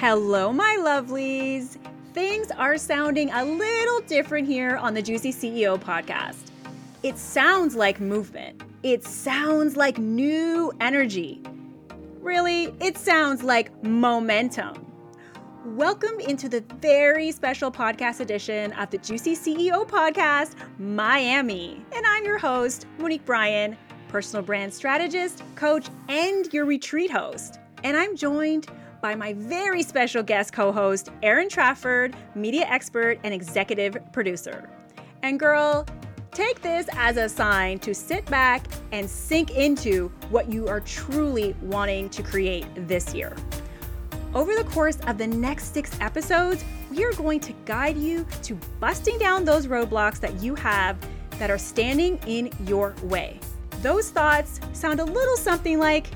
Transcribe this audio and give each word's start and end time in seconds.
Hello, 0.00 0.50
my 0.50 0.78
lovelies. 0.80 1.76
Things 2.14 2.50
are 2.52 2.78
sounding 2.78 3.30
a 3.32 3.44
little 3.44 4.00
different 4.00 4.48
here 4.48 4.78
on 4.78 4.94
the 4.94 5.02
Juicy 5.02 5.30
CEO 5.30 5.78
podcast. 5.78 6.46
It 7.02 7.18
sounds 7.18 7.76
like 7.76 8.00
movement, 8.00 8.62
it 8.82 9.04
sounds 9.04 9.76
like 9.76 9.98
new 9.98 10.72
energy. 10.80 11.42
Really, 12.22 12.74
it 12.80 12.96
sounds 12.96 13.42
like 13.42 13.70
momentum. 13.84 14.90
Welcome 15.66 16.18
into 16.18 16.48
the 16.48 16.62
very 16.80 17.30
special 17.30 17.70
podcast 17.70 18.20
edition 18.20 18.72
of 18.72 18.88
the 18.88 18.96
Juicy 18.96 19.36
CEO 19.36 19.86
podcast, 19.86 20.54
Miami. 20.78 21.84
And 21.94 22.06
I'm 22.06 22.24
your 22.24 22.38
host, 22.38 22.86
Monique 22.96 23.26
Bryan, 23.26 23.76
personal 24.08 24.42
brand 24.42 24.72
strategist, 24.72 25.42
coach, 25.56 25.88
and 26.08 26.50
your 26.54 26.64
retreat 26.64 27.10
host. 27.10 27.58
And 27.84 27.98
I'm 27.98 28.16
joined 28.16 28.66
by 29.00 29.14
my 29.14 29.32
very 29.32 29.82
special 29.82 30.22
guest 30.22 30.52
co 30.52 30.72
host, 30.72 31.10
Erin 31.22 31.48
Trafford, 31.48 32.14
media 32.34 32.66
expert 32.68 33.18
and 33.24 33.32
executive 33.32 33.96
producer. 34.12 34.68
And 35.22 35.38
girl, 35.38 35.86
take 36.32 36.62
this 36.62 36.88
as 36.92 37.16
a 37.16 37.28
sign 37.28 37.78
to 37.80 37.94
sit 37.94 38.24
back 38.26 38.66
and 38.92 39.08
sink 39.08 39.52
into 39.52 40.08
what 40.30 40.50
you 40.50 40.68
are 40.68 40.80
truly 40.80 41.54
wanting 41.62 42.08
to 42.10 42.22
create 42.22 42.66
this 42.88 43.14
year. 43.14 43.34
Over 44.32 44.54
the 44.54 44.64
course 44.64 44.98
of 45.06 45.18
the 45.18 45.26
next 45.26 45.74
six 45.74 45.90
episodes, 46.00 46.64
we 46.90 47.04
are 47.04 47.12
going 47.12 47.40
to 47.40 47.52
guide 47.64 47.96
you 47.96 48.24
to 48.42 48.54
busting 48.78 49.18
down 49.18 49.44
those 49.44 49.66
roadblocks 49.66 50.20
that 50.20 50.40
you 50.40 50.54
have 50.54 50.96
that 51.38 51.50
are 51.50 51.58
standing 51.58 52.18
in 52.26 52.50
your 52.66 52.94
way. 53.02 53.40
Those 53.82 54.10
thoughts 54.10 54.60
sound 54.72 55.00
a 55.00 55.04
little 55.04 55.36
something 55.36 55.78
like, 55.78 56.06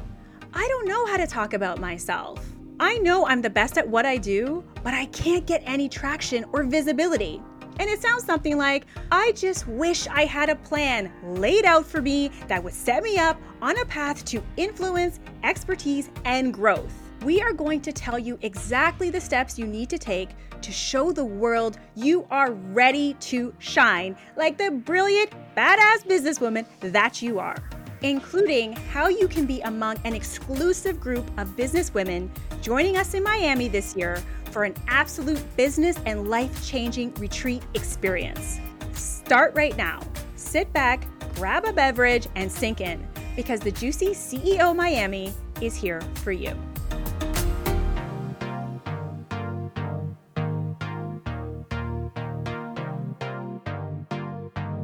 I 0.52 0.66
don't 0.68 0.86
know 0.86 1.06
how 1.06 1.16
to 1.16 1.26
talk 1.26 1.54
about 1.54 1.80
myself. 1.80 2.44
I 2.80 2.98
know 2.98 3.24
I'm 3.26 3.40
the 3.40 3.50
best 3.50 3.78
at 3.78 3.88
what 3.88 4.04
I 4.04 4.16
do, 4.16 4.64
but 4.82 4.94
I 4.94 5.06
can't 5.06 5.46
get 5.46 5.62
any 5.64 5.88
traction 5.88 6.44
or 6.52 6.64
visibility. 6.64 7.40
And 7.78 7.88
it 7.88 8.02
sounds 8.02 8.24
something 8.24 8.56
like, 8.56 8.86
I 9.12 9.32
just 9.32 9.68
wish 9.68 10.08
I 10.08 10.24
had 10.24 10.48
a 10.48 10.56
plan 10.56 11.12
laid 11.22 11.64
out 11.64 11.86
for 11.86 12.02
me 12.02 12.30
that 12.48 12.62
would 12.62 12.74
set 12.74 13.04
me 13.04 13.16
up 13.16 13.40
on 13.62 13.78
a 13.78 13.84
path 13.84 14.24
to 14.26 14.42
influence, 14.56 15.20
expertise, 15.44 16.10
and 16.24 16.52
growth. 16.52 16.92
We 17.22 17.40
are 17.40 17.52
going 17.52 17.80
to 17.82 17.92
tell 17.92 18.18
you 18.18 18.38
exactly 18.42 19.08
the 19.08 19.20
steps 19.20 19.56
you 19.58 19.66
need 19.66 19.88
to 19.90 19.98
take 19.98 20.30
to 20.60 20.72
show 20.72 21.12
the 21.12 21.24
world 21.24 21.78
you 21.94 22.26
are 22.30 22.52
ready 22.52 23.14
to 23.14 23.54
shine 23.60 24.16
like 24.36 24.58
the 24.58 24.70
brilliant, 24.70 25.30
badass 25.56 26.04
businesswoman 26.06 26.66
that 26.80 27.22
you 27.22 27.38
are 27.38 27.56
including 28.04 28.74
how 28.74 29.08
you 29.08 29.26
can 29.26 29.46
be 29.46 29.62
among 29.62 29.96
an 30.04 30.14
exclusive 30.14 31.00
group 31.00 31.26
of 31.38 31.56
business 31.56 31.94
women 31.94 32.30
joining 32.64 32.96
us 32.96 33.12
in 33.12 33.22
Miami 33.22 33.68
this 33.68 33.94
year 33.94 34.22
for 34.50 34.64
an 34.64 34.74
absolute 34.88 35.44
business 35.54 35.98
and 36.06 36.30
life 36.30 36.66
changing 36.66 37.12
retreat 37.16 37.62
experience. 37.74 38.58
Start 38.94 39.54
right 39.54 39.76
now. 39.76 40.00
Sit 40.36 40.72
back, 40.72 41.06
grab 41.34 41.66
a 41.66 41.74
beverage, 41.74 42.26
and 42.36 42.50
sink 42.50 42.80
in 42.80 43.06
because 43.36 43.60
the 43.60 43.70
Juicy 43.70 44.12
CEO 44.12 44.74
Miami 44.74 45.34
is 45.60 45.76
here 45.76 46.00
for 46.22 46.32
you. 46.32 46.56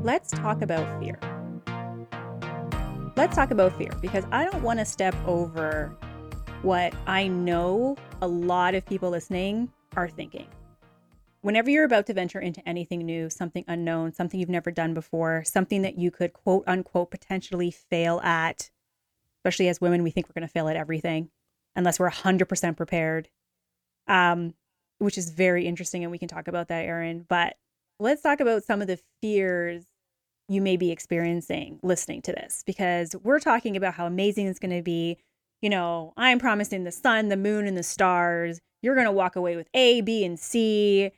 Let's 0.03 0.33
talk 0.33 0.61
about 0.61 1.01
fear 1.01 1.19
let's 3.17 3.37
talk 3.37 3.51
about 3.51 3.77
fear 3.77 3.91
because 4.01 4.25
I 4.33 4.45
don't 4.45 4.63
want 4.63 4.79
to 4.79 4.85
step 4.87 5.15
over 5.27 5.95
what 6.63 6.93
I 7.07 7.27
know 7.27 7.97
a 8.21 8.29
lot 8.29 8.75
of 8.75 8.85
people 8.85 9.11
listening 9.11 9.73
are 9.97 10.09
thinking. 10.09 10.47
Whenever 11.41 11.71
you're 11.71 11.85
about 11.85 12.07
to 12.07 12.13
venture 12.13 12.39
into 12.39 12.67
anything 12.69 13.07
new, 13.07 13.31
something 13.31 13.65
unknown, 13.67 14.13
something 14.13 14.39
you've 14.39 14.51
never 14.51 14.71
done 14.71 14.93
before, 14.93 15.43
something 15.45 15.81
that 15.83 15.99
you 15.99 16.11
could 16.11 16.35
quote 16.35 16.65
unquote 16.67 17.11
potentially 17.11 17.71
fail 17.71 18.21
at, 18.21 18.71
especially 19.39 19.69
as 19.69 19.81
women, 19.81 20.03
we 20.03 20.11
think 20.11 20.29
we're 20.29 20.39
going 20.39 20.47
to 20.47 20.53
fail 20.53 20.69
at 20.69 20.77
everything 20.77 21.31
unless 21.77 21.99
we're 21.99 22.11
100% 22.11 22.77
prepared, 22.77 23.31
um, 24.07 24.53
which 24.99 25.17
is 25.17 25.31
very 25.31 25.67
interesting. 25.67 26.03
And 26.03 26.11
we 26.11 26.19
can 26.19 26.29
talk 26.29 26.47
about 26.47 26.69
that, 26.69 26.85
Erin. 26.85 27.25
But 27.27 27.57
let's 27.99 28.21
talk 28.21 28.41
about 28.41 28.65
some 28.65 28.83
of 28.83 28.87
the 28.87 29.01
fears 29.23 29.87
you 30.51 30.61
may 30.61 30.77
be 30.77 30.91
experiencing 30.91 31.79
listening 31.83 32.21
to 32.23 32.33
this 32.33 32.65
because 32.67 33.15
we're 33.23 33.41
talking 33.41 33.79
about 33.79 33.95
how 33.95 34.05
amazing 34.05 34.47
it's 34.47 34.59
going 34.59 34.77
to 34.77 34.83
be. 34.83 35.17
You 35.61 35.71
know, 35.71 36.15
I'm 36.17 36.39
promising 36.39 36.85
the 36.85 36.93
sun, 36.93 37.29
the 37.29 37.37
moon, 37.37 37.67
and 37.67 37.77
the 37.77 37.83
stars. 37.83 38.61
You're 38.83 38.95
going 38.95 39.07
to 39.07 39.13
walk 39.13 39.37
away 39.37 39.57
with 39.57 39.69
A, 39.75 40.01
B, 40.01 40.25
and 40.25 40.39
C, 40.39 41.13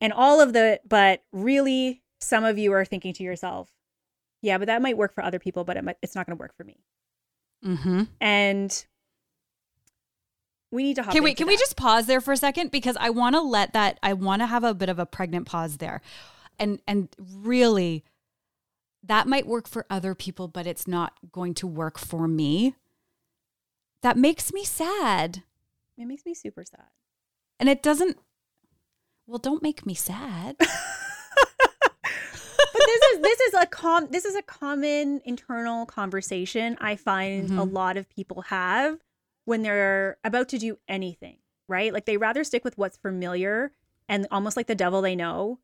and 0.00 0.12
all 0.12 0.40
of 0.40 0.52
the, 0.52 0.80
but 0.88 1.22
really, 1.32 2.02
some 2.20 2.44
of 2.44 2.58
you 2.58 2.72
are 2.72 2.84
thinking 2.84 3.12
to 3.14 3.24
yourself, 3.24 3.72
yeah, 4.40 4.58
but 4.58 4.66
that 4.66 4.82
might 4.82 4.96
work 4.96 5.14
for 5.14 5.24
other 5.24 5.38
people, 5.38 5.64
but 5.64 5.76
it 5.76 5.84
might, 5.84 5.96
it's 6.02 6.14
not 6.14 6.26
going 6.26 6.36
to 6.36 6.40
work 6.40 6.56
for 6.56 6.62
me. 6.64 6.78
Mm-hmm. 7.64 8.04
And 8.20 8.86
we 10.70 10.82
need 10.82 10.96
to 10.96 11.02
hop. 11.02 11.12
Can 11.12 11.24
we? 11.24 11.34
Can 11.34 11.46
that. 11.46 11.52
we 11.52 11.56
just 11.56 11.76
pause 11.76 12.06
there 12.06 12.20
for 12.20 12.32
a 12.32 12.36
second 12.36 12.70
because 12.70 12.96
I 13.00 13.10
want 13.10 13.34
to 13.34 13.40
let 13.40 13.72
that. 13.72 13.98
I 14.02 14.12
want 14.12 14.42
to 14.42 14.46
have 14.46 14.64
a 14.64 14.74
bit 14.74 14.88
of 14.88 14.98
a 14.98 15.06
pregnant 15.06 15.46
pause 15.46 15.78
there, 15.78 16.00
and 16.58 16.80
and 16.86 17.08
really 17.18 18.04
that 19.02 19.26
might 19.26 19.46
work 19.46 19.66
for 19.66 19.86
other 19.88 20.14
people, 20.14 20.48
but 20.48 20.66
it's 20.66 20.86
not 20.86 21.14
going 21.32 21.54
to 21.54 21.66
work 21.66 21.98
for 21.98 22.28
me. 22.28 22.74
That 24.02 24.16
makes 24.16 24.52
me 24.52 24.64
sad. 24.64 25.42
It 25.96 26.06
makes 26.06 26.24
me 26.24 26.34
super 26.34 26.64
sad. 26.64 26.86
And 27.58 27.68
it 27.68 27.82
doesn't, 27.82 28.18
well, 29.26 29.38
don't 29.38 29.62
make 29.62 29.84
me 29.84 29.94
sad. 29.94 30.56
but 30.58 30.68
this 32.72 33.02
is 33.02 33.20
this 33.20 33.40
is 33.40 33.54
a 33.54 33.66
com 33.66 34.08
this 34.10 34.24
is 34.24 34.36
a 34.36 34.42
common 34.42 35.20
internal 35.24 35.84
conversation 35.86 36.76
I 36.80 36.96
find 36.96 37.48
mm-hmm. 37.48 37.58
a 37.58 37.64
lot 37.64 37.96
of 37.96 38.08
people 38.08 38.42
have 38.42 38.98
when 39.44 39.62
they're 39.62 40.18
about 40.24 40.48
to 40.50 40.58
do 40.58 40.78
anything, 40.88 41.38
right? 41.68 41.92
Like 41.92 42.04
they 42.04 42.16
rather 42.16 42.44
stick 42.44 42.64
with 42.64 42.78
what's 42.78 42.96
familiar 42.96 43.72
and 44.08 44.26
almost 44.30 44.56
like 44.56 44.66
the 44.66 44.74
devil 44.74 45.02
they 45.02 45.16
know 45.16 45.58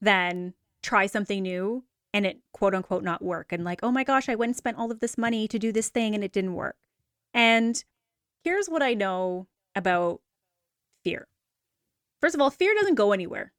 than 0.00 0.54
try 0.82 1.06
something 1.06 1.42
new 1.42 1.84
and 2.12 2.26
it 2.26 2.40
quote 2.52 2.74
unquote 2.74 3.04
not 3.04 3.22
work 3.22 3.52
and 3.52 3.64
like 3.64 3.80
oh 3.82 3.92
my 3.92 4.02
gosh 4.02 4.28
i 4.28 4.34
went 4.34 4.50
and 4.50 4.56
spent 4.56 4.78
all 4.78 4.90
of 4.90 5.00
this 5.00 5.18
money 5.18 5.46
to 5.46 5.58
do 5.58 5.70
this 5.70 5.90
thing 5.90 6.14
and 6.14 6.24
it 6.24 6.32
didn't 6.32 6.54
work 6.54 6.76
and 7.34 7.84
here's 8.44 8.68
what 8.68 8.82
i 8.82 8.94
know 8.94 9.46
about 9.74 10.20
fear 11.04 11.28
first 12.20 12.34
of 12.34 12.40
all 12.40 12.50
fear 12.50 12.74
doesn't 12.74 12.94
go 12.94 13.12
anywhere 13.12 13.52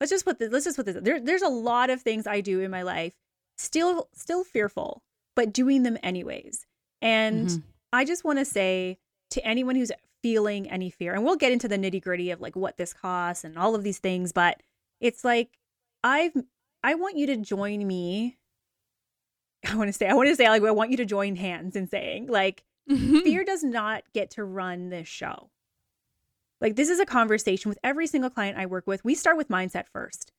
let's 0.00 0.10
just 0.10 0.24
put 0.24 0.38
this 0.38 0.52
let's 0.52 0.64
just 0.64 0.76
put 0.76 0.86
this 0.86 0.96
there, 1.00 1.20
there's 1.20 1.42
a 1.42 1.48
lot 1.48 1.90
of 1.90 2.00
things 2.02 2.26
i 2.26 2.40
do 2.40 2.60
in 2.60 2.70
my 2.70 2.82
life 2.82 3.14
still 3.56 4.08
still 4.14 4.44
fearful 4.44 5.02
but 5.36 5.52
doing 5.52 5.82
them 5.82 5.98
anyways 6.02 6.66
and 7.02 7.48
mm-hmm. 7.48 7.60
i 7.92 8.04
just 8.04 8.24
want 8.24 8.38
to 8.38 8.44
say 8.44 8.98
to 9.30 9.44
anyone 9.44 9.76
who's 9.76 9.92
feeling 10.22 10.68
any 10.70 10.90
fear 10.90 11.14
and 11.14 11.24
we'll 11.24 11.36
get 11.36 11.52
into 11.52 11.68
the 11.68 11.78
nitty 11.78 12.02
gritty 12.02 12.30
of 12.30 12.40
like 12.40 12.54
what 12.54 12.76
this 12.76 12.92
costs 12.92 13.44
and 13.44 13.56
all 13.56 13.74
of 13.74 13.82
these 13.82 13.98
things 13.98 14.32
but 14.32 14.62
it's 15.00 15.24
like 15.24 15.58
i've 16.04 16.32
I 16.82 16.94
want 16.94 17.16
you 17.16 17.26
to 17.26 17.36
join 17.36 17.86
me. 17.86 18.38
I 19.68 19.76
want 19.76 19.88
to 19.88 19.92
say, 19.92 20.08
I 20.08 20.14
want 20.14 20.28
to 20.28 20.36
say, 20.36 20.48
like, 20.48 20.62
I 20.62 20.70
want 20.70 20.90
you 20.90 20.96
to 20.98 21.04
join 21.04 21.36
hands 21.36 21.76
in 21.76 21.88
saying, 21.88 22.28
like, 22.28 22.64
mm-hmm. 22.88 23.18
fear 23.20 23.44
does 23.44 23.64
not 23.64 24.04
get 24.14 24.30
to 24.32 24.44
run 24.44 24.90
this 24.90 25.08
show. 25.08 25.50
Like, 26.60 26.76
this 26.76 26.90
is 26.90 27.00
a 27.00 27.06
conversation 27.06 27.68
with 27.68 27.78
every 27.82 28.06
single 28.06 28.30
client 28.30 28.58
I 28.58 28.66
work 28.66 28.86
with. 28.86 29.04
We 29.04 29.14
start 29.14 29.36
with 29.36 29.48
mindset 29.48 29.86
first. 29.88 30.30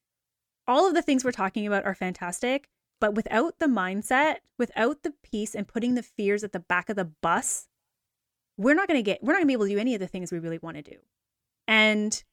All 0.68 0.88
of 0.88 0.94
the 0.94 1.02
things 1.02 1.24
we're 1.24 1.32
talking 1.32 1.66
about 1.66 1.86
are 1.86 1.96
fantastic, 1.96 2.70
but 3.00 3.16
without 3.16 3.58
the 3.60 3.66
mindset, 3.66 4.38
without 4.60 5.02
the 5.02 5.14
peace 5.24 5.56
and 5.56 5.68
putting 5.68 5.96
the 5.96 6.04
fears 6.04 6.44
at 6.44 6.52
the 6.52 6.60
back 6.60 6.90
of 6.90 6.96
the 6.96 7.12
bus, 7.22 7.68
we're 8.58 8.76
not 8.76 8.88
going 8.88 9.00
to 9.00 9.04
get, 9.04 9.24
we're 9.24 9.34
not 9.34 9.40
going 9.40 9.46
to 9.46 9.48
be 9.48 9.54
able 9.54 9.66
to 9.66 9.74
do 9.74 9.80
any 9.80 9.96
of 9.96 10.00
the 10.00 10.08
things 10.08 10.32
we 10.32 10.38
really 10.38 10.60
want 10.62 10.78
to 10.78 10.84
do. 10.84 10.98
And 11.68 12.24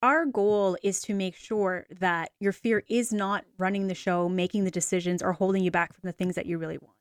our 0.00 0.24
goal 0.24 0.76
is 0.82 1.00
to 1.02 1.14
make 1.14 1.36
sure 1.36 1.86
that 2.00 2.30
your 2.40 2.52
fear 2.52 2.82
is 2.88 3.12
not 3.12 3.44
running 3.58 3.86
the 3.86 3.94
show, 3.94 4.28
making 4.28 4.64
the 4.64 4.70
decisions, 4.70 5.22
or 5.22 5.32
holding 5.32 5.62
you 5.62 5.70
back 5.70 5.92
from 5.92 6.06
the 6.08 6.12
things 6.12 6.34
that 6.34 6.46
you 6.46 6.58
really 6.58 6.78
want. 6.78 6.96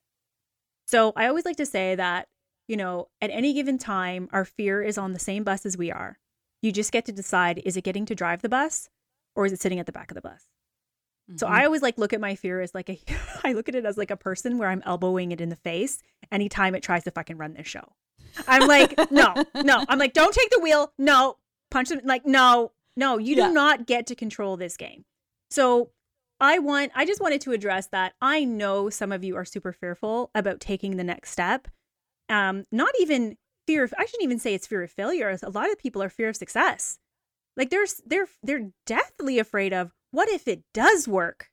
So 0.91 1.13
I 1.15 1.27
always 1.27 1.45
like 1.45 1.55
to 1.55 1.65
say 1.65 1.95
that, 1.95 2.27
you 2.67 2.75
know, 2.75 3.07
at 3.21 3.29
any 3.29 3.53
given 3.53 3.77
time, 3.77 4.27
our 4.33 4.43
fear 4.43 4.83
is 4.83 4.97
on 4.97 5.13
the 5.13 5.19
same 5.19 5.45
bus 5.45 5.65
as 5.65 5.77
we 5.77 5.89
are. 5.89 6.19
You 6.61 6.73
just 6.73 6.91
get 6.91 7.05
to 7.05 7.13
decide 7.13 7.61
is 7.63 7.77
it 7.77 7.85
getting 7.85 8.05
to 8.07 8.15
drive 8.15 8.41
the 8.41 8.49
bus 8.49 8.89
or 9.33 9.45
is 9.45 9.53
it 9.53 9.61
sitting 9.61 9.79
at 9.79 9.85
the 9.85 9.93
back 9.93 10.11
of 10.11 10.15
the 10.15 10.21
bus? 10.21 10.49
Mm-hmm. 11.29 11.38
So 11.38 11.47
I 11.47 11.63
always 11.63 11.81
like 11.81 11.97
look 11.97 12.11
at 12.11 12.19
my 12.19 12.35
fear 12.35 12.59
as 12.59 12.75
like 12.75 12.89
a 12.89 12.99
I 13.45 13.53
look 13.53 13.69
at 13.69 13.75
it 13.75 13.85
as 13.85 13.97
like 13.97 14.11
a 14.11 14.17
person 14.17 14.57
where 14.57 14.67
I'm 14.67 14.83
elbowing 14.85 15.31
it 15.31 15.39
in 15.39 15.47
the 15.47 15.55
face 15.55 16.01
anytime 16.29 16.75
it 16.75 16.83
tries 16.83 17.05
to 17.05 17.11
fucking 17.11 17.38
run 17.38 17.53
this 17.53 17.67
show. 17.67 17.93
I'm 18.45 18.67
like, 18.67 18.93
no, 19.11 19.33
no. 19.55 19.85
I'm 19.88 19.97
like, 19.97 20.11
don't 20.11 20.33
take 20.33 20.49
the 20.49 20.59
wheel. 20.59 20.91
No. 20.97 21.38
Punch 21.69 21.88
them 21.88 22.01
like, 22.03 22.25
no, 22.25 22.73
no, 22.97 23.17
you 23.17 23.38
do 23.38 23.49
not 23.53 23.88
get 23.88 24.07
to 24.07 24.15
control 24.15 24.57
this 24.57 24.75
game. 24.75 25.05
So 25.49 25.91
I 26.41 26.57
want 26.57 26.91
I 26.95 27.05
just 27.05 27.21
wanted 27.21 27.39
to 27.41 27.51
address 27.51 27.88
that. 27.88 28.13
I 28.19 28.43
know 28.43 28.89
some 28.89 29.11
of 29.11 29.23
you 29.23 29.35
are 29.35 29.45
super 29.45 29.71
fearful 29.71 30.31
about 30.33 30.59
taking 30.59 30.97
the 30.97 31.03
next 31.03 31.31
step. 31.31 31.67
Um, 32.29 32.65
not 32.71 32.93
even 32.99 33.38
fear 33.67 33.83
of, 33.83 33.93
I 33.97 34.05
shouldn't 34.05 34.23
even 34.23 34.39
say 34.39 34.55
it's 34.55 34.65
fear 34.67 34.81
of 34.81 34.91
failure. 34.91 35.38
A 35.43 35.49
lot 35.51 35.71
of 35.71 35.77
people 35.77 36.01
are 36.01 36.09
fear 36.09 36.29
of 36.29 36.35
success. 36.35 36.97
Like 37.55 37.69
they're 37.69 37.85
they're 38.05 38.27
they're 38.41 38.71
deathly 38.88 39.38
afraid 39.38 39.71
of 39.71 39.93
what 40.09 40.29
if 40.29 40.47
it 40.47 40.63
does 40.73 41.07
work? 41.07 41.49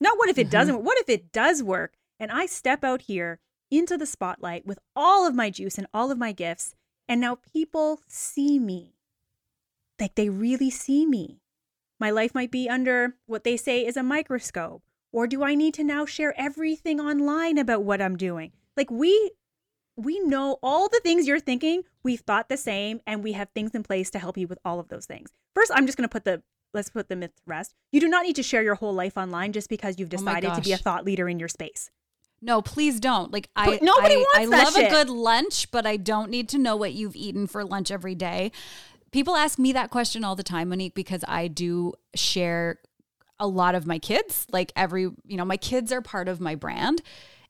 Not 0.00 0.18
what 0.18 0.28
if 0.28 0.36
it 0.36 0.44
mm-hmm. 0.44 0.50
doesn't. 0.50 0.84
What 0.84 0.98
if 0.98 1.08
it 1.08 1.32
does 1.32 1.62
work? 1.62 1.94
And 2.20 2.30
I 2.30 2.44
step 2.46 2.84
out 2.84 3.02
here 3.02 3.40
into 3.70 3.96
the 3.96 4.06
spotlight 4.06 4.66
with 4.66 4.78
all 4.94 5.26
of 5.26 5.34
my 5.34 5.48
juice 5.48 5.78
and 5.78 5.86
all 5.94 6.10
of 6.10 6.18
my 6.18 6.32
gifts, 6.32 6.74
and 7.08 7.20
now 7.20 7.38
people 7.52 8.00
see 8.06 8.58
me. 8.58 8.96
Like 9.98 10.14
they 10.14 10.28
really 10.28 10.70
see 10.70 11.06
me. 11.06 11.40
My 11.98 12.10
life 12.10 12.34
might 12.34 12.50
be 12.50 12.68
under 12.68 13.16
what 13.26 13.44
they 13.44 13.56
say 13.56 13.84
is 13.86 13.96
a 13.96 14.02
microscope. 14.02 14.82
Or 15.12 15.26
do 15.26 15.42
I 15.42 15.54
need 15.54 15.74
to 15.74 15.84
now 15.84 16.04
share 16.04 16.34
everything 16.38 17.00
online 17.00 17.58
about 17.58 17.84
what 17.84 18.02
I'm 18.02 18.16
doing? 18.16 18.52
Like 18.76 18.90
we 18.90 19.32
we 19.96 20.20
know 20.20 20.58
all 20.62 20.88
the 20.88 21.00
things 21.02 21.26
you're 21.26 21.40
thinking. 21.40 21.82
We've 22.02 22.20
thought 22.20 22.50
the 22.50 22.58
same 22.58 23.00
and 23.06 23.24
we 23.24 23.32
have 23.32 23.48
things 23.54 23.74
in 23.74 23.82
place 23.82 24.10
to 24.10 24.18
help 24.18 24.36
you 24.36 24.46
with 24.46 24.58
all 24.64 24.78
of 24.78 24.88
those 24.88 25.06
things. 25.06 25.30
First, 25.54 25.72
I'm 25.74 25.86
just 25.86 25.96
going 25.96 26.08
to 26.08 26.12
put 26.12 26.24
the 26.24 26.42
let's 26.74 26.90
put 26.90 27.08
the 27.08 27.16
myth 27.16 27.34
to 27.36 27.42
rest. 27.46 27.74
You 27.92 28.00
do 28.00 28.08
not 28.08 28.24
need 28.26 28.36
to 28.36 28.42
share 28.42 28.62
your 28.62 28.74
whole 28.74 28.92
life 28.92 29.16
online 29.16 29.52
just 29.52 29.70
because 29.70 29.98
you've 29.98 30.08
oh 30.12 30.16
decided 30.16 30.50
oh 30.50 30.56
to 30.56 30.60
be 30.60 30.72
a 30.72 30.76
thought 30.76 31.04
leader 31.04 31.28
in 31.28 31.38
your 31.38 31.48
space. 31.48 31.90
No, 32.42 32.60
please 32.60 33.00
don't. 33.00 33.32
Like 33.32 33.48
I, 33.56 33.78
nobody 33.80 34.16
I, 34.16 34.18
wants 34.18 34.36
I 34.36 34.46
that 34.46 34.64
love 34.64 34.74
shit. 34.74 34.86
a 34.88 34.90
good 34.90 35.08
lunch, 35.08 35.70
but 35.70 35.86
I 35.86 35.96
don't 35.96 36.30
need 36.30 36.50
to 36.50 36.58
know 36.58 36.76
what 36.76 36.92
you've 36.92 37.16
eaten 37.16 37.46
for 37.46 37.64
lunch 37.64 37.90
every 37.90 38.14
day. 38.14 38.52
People 39.12 39.36
ask 39.36 39.58
me 39.58 39.72
that 39.72 39.90
question 39.90 40.24
all 40.24 40.36
the 40.36 40.42
time, 40.42 40.68
Monique, 40.68 40.94
because 40.94 41.24
I 41.26 41.48
do 41.48 41.94
share 42.14 42.78
a 43.38 43.46
lot 43.46 43.74
of 43.74 43.86
my 43.86 43.98
kids. 43.98 44.46
Like 44.50 44.72
every, 44.76 45.02
you 45.02 45.36
know, 45.36 45.44
my 45.44 45.56
kids 45.56 45.92
are 45.92 46.02
part 46.02 46.28
of 46.28 46.40
my 46.40 46.54
brand, 46.54 47.02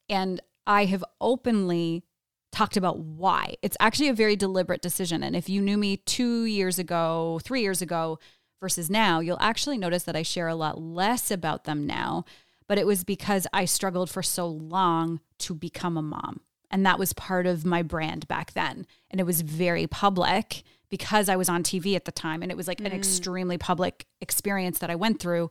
and 0.08 0.40
I 0.66 0.84
have 0.86 1.04
openly 1.20 2.04
talked 2.52 2.76
about 2.76 2.98
why. 2.98 3.56
It's 3.62 3.76
actually 3.80 4.08
a 4.08 4.14
very 4.14 4.36
deliberate 4.36 4.82
decision. 4.82 5.22
And 5.22 5.36
if 5.36 5.48
you 5.48 5.60
knew 5.60 5.76
me 5.76 5.96
two 5.98 6.44
years 6.44 6.78
ago, 6.78 7.40
three 7.42 7.62
years 7.62 7.82
ago 7.82 8.18
versus 8.60 8.88
now, 8.88 9.20
you'll 9.20 9.38
actually 9.40 9.78
notice 9.78 10.04
that 10.04 10.16
I 10.16 10.22
share 10.22 10.48
a 10.48 10.54
lot 10.54 10.80
less 10.80 11.30
about 11.30 11.64
them 11.64 11.86
now 11.86 12.24
but 12.68 12.78
it 12.78 12.86
was 12.86 13.04
because 13.04 13.46
I 13.52 13.64
struggled 13.64 14.10
for 14.10 14.22
so 14.22 14.46
long 14.46 15.20
to 15.38 15.54
become 15.54 15.96
a 15.96 16.02
mom. 16.02 16.40
And 16.70 16.84
that 16.84 16.98
was 16.98 17.12
part 17.12 17.46
of 17.46 17.64
my 17.64 17.82
brand 17.82 18.26
back 18.26 18.52
then. 18.52 18.86
And 19.10 19.20
it 19.20 19.24
was 19.24 19.42
very 19.42 19.86
public 19.86 20.64
because 20.90 21.28
I 21.28 21.36
was 21.36 21.48
on 21.48 21.62
TV 21.62 21.96
at 21.96 22.04
the 22.04 22.12
time. 22.12 22.42
And 22.42 22.50
it 22.50 22.56
was 22.56 22.68
like 22.68 22.78
mm. 22.78 22.86
an 22.86 22.92
extremely 22.92 23.58
public 23.58 24.06
experience 24.20 24.78
that 24.78 24.90
I 24.90 24.94
went 24.94 25.20
through. 25.20 25.50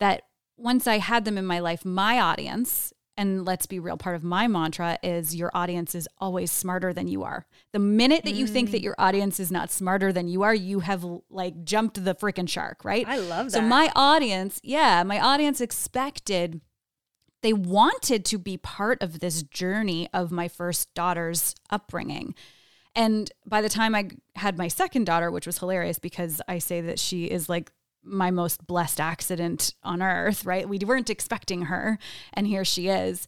That 0.00 0.22
once 0.56 0.86
I 0.86 0.98
had 0.98 1.24
them 1.24 1.38
in 1.38 1.46
my 1.46 1.58
life, 1.58 1.84
my 1.84 2.20
audience, 2.20 2.92
and 3.16 3.44
let's 3.44 3.66
be 3.66 3.80
real, 3.80 3.96
part 3.96 4.14
of 4.14 4.22
my 4.22 4.46
mantra 4.46 4.96
is 5.02 5.34
your 5.34 5.50
audience 5.52 5.94
is 5.94 6.08
always 6.18 6.52
smarter 6.52 6.92
than 6.92 7.08
you 7.08 7.24
are. 7.24 7.46
The 7.72 7.80
minute 7.80 8.24
that 8.24 8.34
you 8.34 8.46
mm. 8.46 8.50
think 8.50 8.70
that 8.70 8.80
mm. 8.80 8.84
your 8.84 8.94
audience 8.96 9.40
is 9.40 9.50
not 9.50 9.72
smarter 9.72 10.12
than 10.12 10.28
you 10.28 10.42
are, 10.42 10.54
you 10.54 10.80
have 10.80 11.04
like 11.28 11.64
jumped 11.64 12.04
the 12.04 12.14
freaking 12.14 12.48
shark, 12.48 12.84
right? 12.84 13.06
I 13.08 13.18
love 13.18 13.46
that. 13.46 13.58
So 13.58 13.60
my 13.60 13.90
audience, 13.96 14.60
yeah, 14.62 15.02
my 15.02 15.18
audience 15.20 15.60
expected 15.60 16.60
they 17.42 17.52
wanted 17.52 18.24
to 18.26 18.38
be 18.38 18.56
part 18.56 19.02
of 19.02 19.20
this 19.20 19.42
journey 19.42 20.08
of 20.12 20.32
my 20.32 20.48
first 20.48 20.92
daughter's 20.94 21.54
upbringing. 21.70 22.34
And 22.94 23.30
by 23.46 23.60
the 23.60 23.68
time 23.68 23.94
I 23.94 24.10
had 24.36 24.58
my 24.58 24.68
second 24.68 25.04
daughter, 25.04 25.30
which 25.30 25.46
was 25.46 25.58
hilarious 25.58 25.98
because 25.98 26.40
I 26.48 26.58
say 26.58 26.80
that 26.80 26.98
she 26.98 27.26
is 27.26 27.48
like 27.48 27.70
my 28.02 28.30
most 28.30 28.66
blessed 28.66 29.00
accident 29.00 29.74
on 29.82 30.02
earth, 30.02 30.44
right? 30.44 30.68
We 30.68 30.78
weren't 30.78 31.10
expecting 31.10 31.62
her, 31.62 31.98
and 32.32 32.46
here 32.46 32.64
she 32.64 32.88
is. 32.88 33.26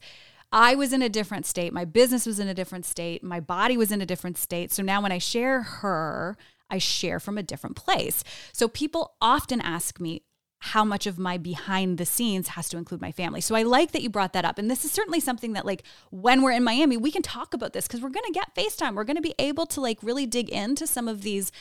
I 0.51 0.75
was 0.75 0.91
in 0.91 1.01
a 1.01 1.09
different 1.09 1.45
state. 1.45 1.71
My 1.71 1.85
business 1.85 2.25
was 2.25 2.39
in 2.39 2.47
a 2.47 2.53
different 2.53 2.85
state. 2.85 3.23
My 3.23 3.39
body 3.39 3.77
was 3.77 3.91
in 3.91 4.01
a 4.01 4.05
different 4.05 4.37
state. 4.37 4.71
So 4.71 4.83
now 4.83 5.01
when 5.01 5.11
I 5.11 5.17
share 5.17 5.61
her, 5.61 6.35
I 6.69 6.77
share 6.77 7.19
from 7.19 7.37
a 7.37 7.43
different 7.43 7.75
place. 7.75 8.23
So 8.51 8.67
people 8.67 9.13
often 9.21 9.61
ask 9.61 9.99
me, 9.99 10.23
how 10.71 10.85
much 10.85 11.05
of 11.05 11.19
my 11.19 11.37
behind 11.37 11.97
the 11.97 12.05
scenes 12.05 12.49
has 12.49 12.69
to 12.69 12.77
include 12.77 13.01
my 13.01 13.11
family. 13.11 13.41
So 13.41 13.55
I 13.55 13.63
like 13.63 13.91
that 13.91 14.01
you 14.01 14.09
brought 14.09 14.31
that 14.31 14.45
up. 14.45 14.57
And 14.57 14.71
this 14.71 14.85
is 14.85 14.91
certainly 14.91 15.19
something 15.19 15.51
that 15.53 15.65
like 15.65 15.83
when 16.11 16.41
we're 16.41 16.53
in 16.53 16.63
Miami, 16.63 16.95
we 16.95 17.11
can 17.11 17.21
talk 17.21 17.53
about 17.53 17.73
this 17.73 17.87
because 17.87 18.01
we're 18.01 18.09
going 18.09 18.25
to 18.25 18.31
get 18.31 18.55
FaceTime. 18.55 18.95
We're 18.95 19.03
going 19.03 19.17
to 19.17 19.21
be 19.21 19.35
able 19.37 19.65
to 19.65 19.81
like 19.81 19.99
really 20.01 20.25
dig 20.25 20.47
into 20.47 20.87
some 20.87 21.09
of 21.09 21.23
these 21.23 21.51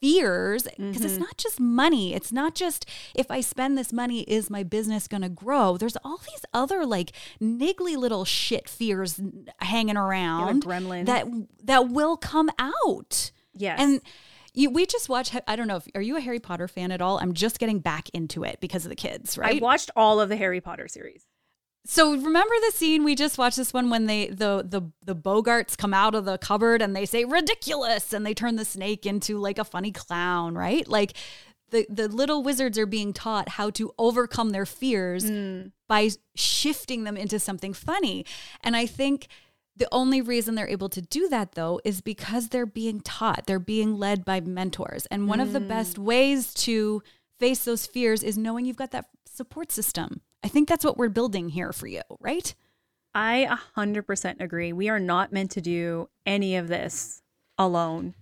fears 0.00 0.64
because 0.64 0.96
mm-hmm. 0.96 1.04
it's 1.04 1.16
not 1.16 1.36
just 1.36 1.60
money. 1.60 2.12
It's 2.12 2.32
not 2.32 2.56
just 2.56 2.86
if 3.14 3.30
I 3.30 3.40
spend 3.40 3.78
this 3.78 3.92
money, 3.92 4.22
is 4.22 4.50
my 4.50 4.64
business 4.64 5.06
going 5.06 5.22
to 5.22 5.28
grow? 5.28 5.76
There's 5.76 5.96
all 6.02 6.18
these 6.18 6.44
other 6.52 6.84
like 6.84 7.12
niggly 7.40 7.96
little 7.96 8.24
shit 8.24 8.68
fears 8.68 9.20
hanging 9.60 9.96
around 9.96 10.64
yeah, 10.66 10.78
like 10.80 11.06
that 11.06 11.26
that 11.62 11.88
will 11.88 12.16
come 12.16 12.50
out. 12.58 13.30
Yes. 13.56 13.78
And 13.80 14.00
you, 14.54 14.70
we 14.70 14.86
just 14.86 15.08
watched. 15.08 15.36
I 15.46 15.56
don't 15.56 15.66
know. 15.66 15.76
If, 15.76 15.88
are 15.94 16.02
you 16.02 16.16
a 16.16 16.20
Harry 16.20 16.38
Potter 16.38 16.68
fan 16.68 16.92
at 16.92 17.02
all? 17.02 17.18
I'm 17.18 17.34
just 17.34 17.58
getting 17.58 17.80
back 17.80 18.08
into 18.10 18.44
it 18.44 18.60
because 18.60 18.84
of 18.84 18.88
the 18.88 18.96
kids. 18.96 19.36
Right. 19.36 19.60
I 19.60 19.64
watched 19.64 19.90
all 19.96 20.20
of 20.20 20.28
the 20.28 20.36
Harry 20.36 20.60
Potter 20.60 20.88
series. 20.88 21.26
So 21.86 22.12
remember 22.12 22.54
the 22.66 22.72
scene 22.72 23.04
we 23.04 23.14
just 23.14 23.36
watched 23.36 23.58
this 23.58 23.74
one 23.74 23.90
when 23.90 24.06
they 24.06 24.28
the 24.28 24.64
the 24.66 24.90
the 25.04 25.14
Boggarts 25.14 25.76
come 25.76 25.92
out 25.92 26.14
of 26.14 26.24
the 26.24 26.38
cupboard 26.38 26.80
and 26.80 26.96
they 26.96 27.04
say 27.04 27.24
Riddikulus 27.24 28.14
and 28.14 28.24
they 28.24 28.32
turn 28.32 28.56
the 28.56 28.64
snake 28.64 29.04
into 29.04 29.38
like 29.38 29.58
a 29.58 29.64
funny 29.64 29.92
clown, 29.92 30.54
right? 30.54 30.88
Like 30.88 31.14
the 31.70 31.86
the 31.90 32.08
little 32.08 32.42
wizards 32.42 32.78
are 32.78 32.86
being 32.86 33.12
taught 33.12 33.50
how 33.50 33.68
to 33.70 33.92
overcome 33.98 34.50
their 34.50 34.64
fears 34.64 35.24
mm. 35.24 35.72
by 35.86 36.10
shifting 36.34 37.04
them 37.04 37.18
into 37.18 37.38
something 37.38 37.74
funny. 37.74 38.24
And 38.62 38.74
I 38.76 38.86
think 38.86 39.28
the 39.76 39.88
only 39.90 40.20
reason 40.20 40.54
they're 40.54 40.68
able 40.68 40.88
to 40.90 41.02
do 41.02 41.28
that 41.28 41.52
though 41.52 41.80
is 41.84 42.00
because 42.00 42.48
they're 42.48 42.66
being 42.66 43.00
taught. 43.00 43.46
They're 43.46 43.58
being 43.58 43.98
led 43.98 44.24
by 44.24 44.40
mentors. 44.40 45.06
And 45.06 45.28
one 45.28 45.38
mm. 45.38 45.42
of 45.42 45.52
the 45.52 45.60
best 45.60 45.96
mm. 45.96 46.04
ways 46.04 46.54
to 46.54 47.02
face 47.40 47.64
those 47.64 47.86
fears 47.86 48.22
is 48.22 48.38
knowing 48.38 48.64
you've 48.64 48.76
got 48.76 48.92
that 48.92 49.08
support 49.26 49.72
system 49.72 50.20
I 50.44 50.48
think 50.48 50.68
that's 50.68 50.84
what 50.84 50.98
we're 50.98 51.08
building 51.08 51.48
here 51.48 51.72
for 51.72 51.86
you, 51.86 52.02
right? 52.20 52.54
I 53.14 53.48
100% 53.76 54.40
agree. 54.40 54.74
We 54.74 54.90
are 54.90 55.00
not 55.00 55.32
meant 55.32 55.52
to 55.52 55.62
do 55.62 56.10
any 56.26 56.56
of 56.56 56.68
this 56.68 57.22
alone. 57.56 58.14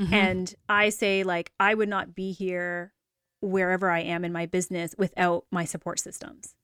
Mm-hmm. 0.00 0.12
And 0.12 0.54
I 0.68 0.88
say, 0.88 1.22
like, 1.22 1.52
I 1.60 1.74
would 1.74 1.88
not 1.88 2.16
be 2.16 2.32
here 2.32 2.92
wherever 3.40 3.90
I 3.90 4.00
am 4.00 4.24
in 4.24 4.32
my 4.32 4.46
business 4.46 4.96
without 4.98 5.44
my 5.52 5.64
support 5.64 6.00
systems. 6.00 6.56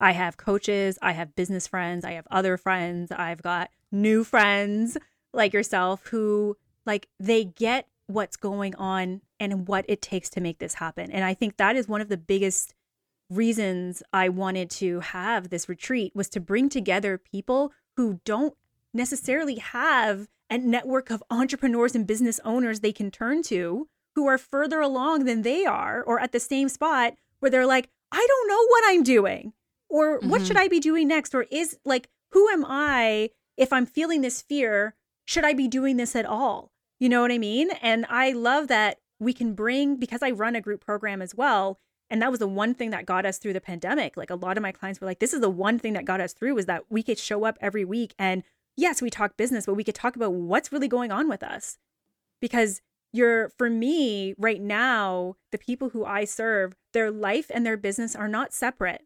I 0.00 0.12
have 0.12 0.36
coaches, 0.36 0.98
I 1.02 1.12
have 1.12 1.34
business 1.34 1.66
friends, 1.66 2.04
I 2.04 2.12
have 2.12 2.26
other 2.30 2.56
friends, 2.56 3.10
I've 3.10 3.42
got 3.42 3.70
new 3.90 4.24
friends 4.24 4.96
like 5.32 5.52
yourself 5.52 6.06
who, 6.06 6.56
like, 6.86 7.08
they 7.18 7.44
get 7.44 7.88
what's 8.06 8.36
going 8.36 8.74
on 8.76 9.20
and 9.40 9.68
what 9.68 9.84
it 9.88 10.00
takes 10.00 10.30
to 10.30 10.40
make 10.40 10.58
this 10.58 10.74
happen. 10.74 11.10
And 11.10 11.24
I 11.24 11.34
think 11.34 11.56
that 11.56 11.76
is 11.76 11.88
one 11.88 12.00
of 12.00 12.08
the 12.08 12.16
biggest 12.16 12.74
reasons 13.28 14.02
I 14.12 14.28
wanted 14.28 14.70
to 14.70 15.00
have 15.00 15.50
this 15.50 15.68
retreat 15.68 16.12
was 16.14 16.28
to 16.30 16.40
bring 16.40 16.68
together 16.68 17.18
people 17.18 17.72
who 17.96 18.20
don't 18.24 18.54
necessarily 18.94 19.56
have 19.56 20.28
a 20.48 20.56
network 20.56 21.10
of 21.10 21.22
entrepreneurs 21.30 21.94
and 21.94 22.06
business 22.06 22.40
owners 22.44 22.80
they 22.80 22.92
can 22.92 23.10
turn 23.10 23.42
to 23.42 23.86
who 24.14 24.26
are 24.26 24.38
further 24.38 24.80
along 24.80 25.24
than 25.24 25.42
they 25.42 25.66
are 25.66 26.02
or 26.02 26.18
at 26.20 26.32
the 26.32 26.40
same 26.40 26.68
spot 26.68 27.14
where 27.40 27.50
they're 27.50 27.66
like, 27.66 27.90
I 28.10 28.26
don't 28.26 28.48
know 28.48 28.66
what 28.68 28.84
I'm 28.86 29.02
doing 29.02 29.52
or 29.88 30.18
mm-hmm. 30.18 30.28
what 30.28 30.46
should 30.46 30.56
I 30.56 30.68
be 30.68 30.80
doing 30.80 31.08
next? 31.08 31.34
Or 31.34 31.46
is 31.50 31.78
like, 31.84 32.08
who 32.32 32.48
am 32.48 32.64
I 32.66 33.30
if 33.56 33.72
I'm 33.72 33.86
feeling 33.86 34.20
this 34.20 34.42
fear? 34.42 34.94
Should 35.24 35.44
I 35.44 35.52
be 35.52 35.68
doing 35.68 35.96
this 35.96 36.16
at 36.16 36.26
all? 36.26 36.72
You 36.98 37.08
know 37.08 37.20
what 37.20 37.32
I 37.32 37.38
mean? 37.38 37.70
And 37.82 38.06
I 38.08 38.32
love 38.32 38.68
that 38.68 38.98
we 39.20 39.32
can 39.32 39.54
bring, 39.54 39.96
because 39.96 40.22
I 40.22 40.30
run 40.30 40.56
a 40.56 40.60
group 40.60 40.84
program 40.84 41.20
as 41.20 41.34
well, 41.34 41.78
and 42.10 42.22
that 42.22 42.30
was 42.30 42.40
the 42.40 42.48
one 42.48 42.74
thing 42.74 42.90
that 42.90 43.06
got 43.06 43.26
us 43.26 43.38
through 43.38 43.52
the 43.52 43.60
pandemic 43.60 44.16
like 44.16 44.30
a 44.30 44.34
lot 44.34 44.56
of 44.56 44.62
my 44.62 44.72
clients 44.72 45.00
were 45.00 45.06
like 45.06 45.18
this 45.18 45.34
is 45.34 45.40
the 45.40 45.50
one 45.50 45.78
thing 45.78 45.92
that 45.92 46.04
got 46.04 46.20
us 46.20 46.32
through 46.32 46.54
was 46.54 46.66
that 46.66 46.84
we 46.88 47.02
could 47.02 47.18
show 47.18 47.44
up 47.44 47.58
every 47.60 47.84
week 47.84 48.14
and 48.18 48.42
yes 48.76 49.02
we 49.02 49.10
talk 49.10 49.36
business 49.36 49.66
but 49.66 49.74
we 49.74 49.84
could 49.84 49.94
talk 49.94 50.16
about 50.16 50.32
what's 50.32 50.72
really 50.72 50.88
going 50.88 51.10
on 51.10 51.28
with 51.28 51.42
us 51.42 51.78
because 52.40 52.80
you're 53.12 53.50
for 53.56 53.70
me 53.70 54.34
right 54.38 54.60
now 54.60 55.36
the 55.52 55.58
people 55.58 55.90
who 55.90 56.04
i 56.04 56.24
serve 56.24 56.74
their 56.92 57.10
life 57.10 57.50
and 57.52 57.64
their 57.64 57.76
business 57.76 58.14
are 58.14 58.28
not 58.28 58.52
separate 58.52 59.02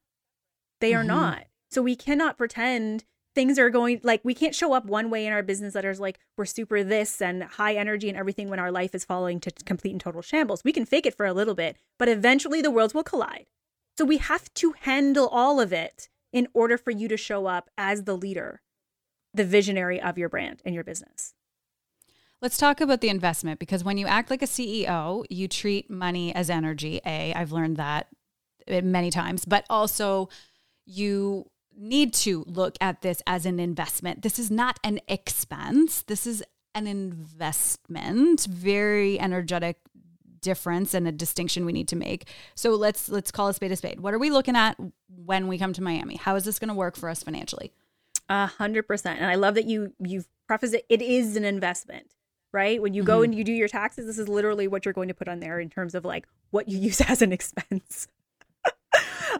they 0.82 0.94
are 0.94 0.98
mm-hmm. 0.98 1.08
not 1.08 1.44
so 1.70 1.80
we 1.80 1.96
cannot 1.96 2.36
pretend 2.36 3.04
things 3.34 3.58
are 3.58 3.70
going 3.70 4.00
like 4.02 4.20
we 4.24 4.34
can't 4.34 4.54
show 4.54 4.72
up 4.72 4.84
one 4.84 5.10
way 5.10 5.26
in 5.26 5.32
our 5.32 5.42
business 5.42 5.74
letters 5.74 6.00
like 6.00 6.18
we're 6.36 6.44
super 6.44 6.84
this 6.84 7.20
and 7.22 7.42
high 7.42 7.74
energy 7.74 8.08
and 8.08 8.18
everything 8.18 8.48
when 8.48 8.58
our 8.58 8.70
life 8.70 8.94
is 8.94 9.04
falling 9.04 9.40
to 9.40 9.50
complete 9.64 9.92
and 9.92 10.00
total 10.00 10.22
shambles. 10.22 10.64
We 10.64 10.72
can 10.72 10.84
fake 10.84 11.06
it 11.06 11.16
for 11.16 11.26
a 11.26 11.32
little 11.32 11.54
bit, 11.54 11.76
but 11.98 12.08
eventually 12.08 12.60
the 12.60 12.70
worlds 12.70 12.94
will 12.94 13.02
collide. 13.02 13.46
So 13.96 14.04
we 14.04 14.18
have 14.18 14.52
to 14.54 14.74
handle 14.80 15.28
all 15.28 15.60
of 15.60 15.72
it 15.72 16.08
in 16.32 16.48
order 16.54 16.78
for 16.78 16.90
you 16.90 17.08
to 17.08 17.16
show 17.16 17.46
up 17.46 17.70
as 17.76 18.04
the 18.04 18.16
leader, 18.16 18.62
the 19.34 19.44
visionary 19.44 20.00
of 20.00 20.18
your 20.18 20.28
brand 20.28 20.62
and 20.64 20.74
your 20.74 20.84
business. 20.84 21.34
Let's 22.40 22.56
talk 22.56 22.80
about 22.80 23.00
the 23.00 23.08
investment 23.08 23.60
because 23.60 23.84
when 23.84 23.98
you 23.98 24.06
act 24.06 24.30
like 24.30 24.42
a 24.42 24.46
CEO, 24.46 25.24
you 25.30 25.46
treat 25.46 25.88
money 25.88 26.34
as 26.34 26.50
energy. 26.50 27.00
A, 27.06 27.32
I've 27.34 27.52
learned 27.52 27.76
that 27.76 28.08
many 28.68 29.10
times, 29.10 29.44
but 29.44 29.64
also 29.70 30.28
you 30.92 31.50
need 31.76 32.12
to 32.12 32.44
look 32.46 32.76
at 32.80 33.02
this 33.02 33.22
as 33.26 33.46
an 33.46 33.58
investment. 33.58 34.22
This 34.22 34.38
is 34.38 34.50
not 34.50 34.78
an 34.84 35.00
expense. 35.08 36.02
This 36.02 36.26
is 36.26 36.42
an 36.74 36.86
investment, 36.86 38.46
very 38.46 39.18
energetic 39.18 39.78
difference 40.40 40.92
and 40.92 41.06
a 41.06 41.12
distinction 41.12 41.64
we 41.64 41.72
need 41.72 41.88
to 41.88 41.96
make. 41.96 42.28
So 42.54 42.72
let's 42.72 43.08
let's 43.08 43.30
call 43.30 43.48
a 43.48 43.54
spade 43.54 43.72
a 43.72 43.76
spade. 43.76 44.00
What 44.00 44.12
are 44.12 44.18
we 44.18 44.30
looking 44.30 44.56
at 44.56 44.76
when 45.08 45.48
we 45.48 45.58
come 45.58 45.72
to 45.74 45.82
Miami? 45.82 46.16
How 46.16 46.34
is 46.36 46.44
this 46.44 46.58
going 46.58 46.68
to 46.68 46.74
work 46.74 46.96
for 46.96 47.08
us 47.08 47.22
financially? 47.22 47.72
A 48.28 48.46
hundred 48.46 48.84
percent. 48.84 49.20
And 49.20 49.30
I 49.30 49.36
love 49.36 49.54
that 49.54 49.66
you 49.66 49.94
you've 49.98 50.28
prefaced 50.46 50.74
it. 50.74 50.84
It 50.88 51.00
is 51.00 51.36
an 51.36 51.44
investment, 51.44 52.14
right? 52.52 52.82
When 52.82 52.92
you 52.92 53.02
go 53.02 53.18
mm-hmm. 53.18 53.24
and 53.24 53.34
you 53.34 53.44
do 53.44 53.52
your 53.52 53.68
taxes, 53.68 54.06
this 54.06 54.18
is 54.18 54.28
literally 54.28 54.66
what 54.68 54.84
you're 54.84 54.94
going 54.94 55.08
to 55.08 55.14
put 55.14 55.28
on 55.28 55.40
there 55.40 55.60
in 55.60 55.70
terms 55.70 55.94
of 55.94 56.04
like 56.04 56.26
what 56.50 56.68
you 56.68 56.78
use 56.88 57.00
as 57.00 57.22
an 57.22 57.32
expense. 57.32 58.08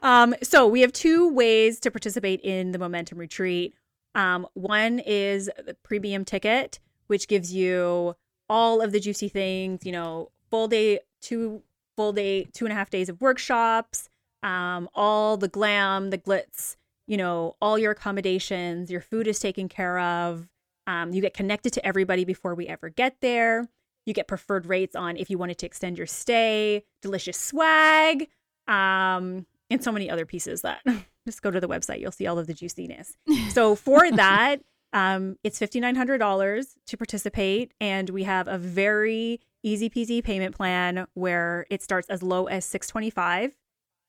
Um, 0.02 0.34
so 0.42 0.66
we 0.66 0.80
have 0.80 0.92
two 0.92 1.28
ways 1.32 1.80
to 1.80 1.90
participate 1.90 2.40
in 2.40 2.72
the 2.72 2.78
momentum 2.78 3.18
retreat. 3.18 3.74
Um, 4.14 4.46
one 4.54 4.98
is 5.00 5.50
the 5.64 5.74
premium 5.82 6.24
ticket, 6.24 6.78
which 7.06 7.28
gives 7.28 7.52
you 7.54 8.14
all 8.48 8.80
of 8.80 8.92
the 8.92 9.00
juicy 9.00 9.28
things, 9.28 9.84
you 9.84 9.92
know, 9.92 10.30
full 10.50 10.68
day, 10.68 11.00
two 11.20 11.62
full 11.96 12.12
day, 12.12 12.44
two 12.52 12.64
and 12.64 12.72
a 12.72 12.74
half 12.74 12.90
days 12.90 13.08
of 13.08 13.20
workshops, 13.20 14.08
um, 14.42 14.88
all 14.94 15.36
the 15.36 15.48
glam, 15.48 16.10
the 16.10 16.18
glitz, 16.18 16.76
you 17.06 17.16
know, 17.16 17.56
all 17.60 17.78
your 17.78 17.92
accommodations, 17.92 18.90
your 18.90 19.00
food 19.00 19.26
is 19.26 19.38
taken 19.38 19.68
care 19.68 19.98
of. 19.98 20.48
Um, 20.86 21.12
you 21.12 21.20
get 21.20 21.34
connected 21.34 21.72
to 21.74 21.86
everybody 21.86 22.24
before 22.24 22.54
we 22.54 22.66
ever 22.66 22.88
get 22.88 23.16
there. 23.20 23.68
You 24.04 24.14
get 24.14 24.26
preferred 24.26 24.66
rates 24.66 24.96
on 24.96 25.16
if 25.16 25.30
you 25.30 25.38
wanted 25.38 25.58
to 25.58 25.66
extend 25.66 25.96
your 25.96 26.08
stay, 26.08 26.84
delicious 27.02 27.38
swag, 27.38 28.28
um, 28.66 29.46
and 29.72 29.82
so 29.82 29.92
many 29.92 30.10
other 30.10 30.26
pieces 30.26 30.62
that 30.62 30.80
just 31.26 31.42
go 31.42 31.50
to 31.50 31.60
the 31.60 31.68
website. 31.68 32.00
You'll 32.00 32.12
see 32.12 32.26
all 32.26 32.38
of 32.38 32.46
the 32.46 32.54
juiciness. 32.54 33.16
So 33.52 33.74
for 33.74 34.10
that, 34.12 34.60
um, 34.92 35.36
it's 35.42 35.58
$5,900 35.58 36.66
to 36.86 36.96
participate. 36.96 37.72
And 37.80 38.08
we 38.10 38.22
have 38.24 38.48
a 38.48 38.56
very 38.56 39.40
easy 39.62 39.90
peasy 39.90 40.22
payment 40.24 40.54
plan 40.54 41.06
where 41.14 41.66
it 41.70 41.82
starts 41.82 42.08
as 42.08 42.22
low 42.22 42.46
as 42.46 42.64
625 42.64 43.52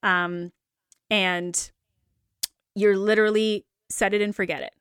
um, 0.02 0.52
and 1.10 1.72
you're 2.76 2.98
literally 2.98 3.66
set 3.90 4.14
it 4.14 4.22
and 4.22 4.36
forget 4.36 4.62
it. 4.62 4.74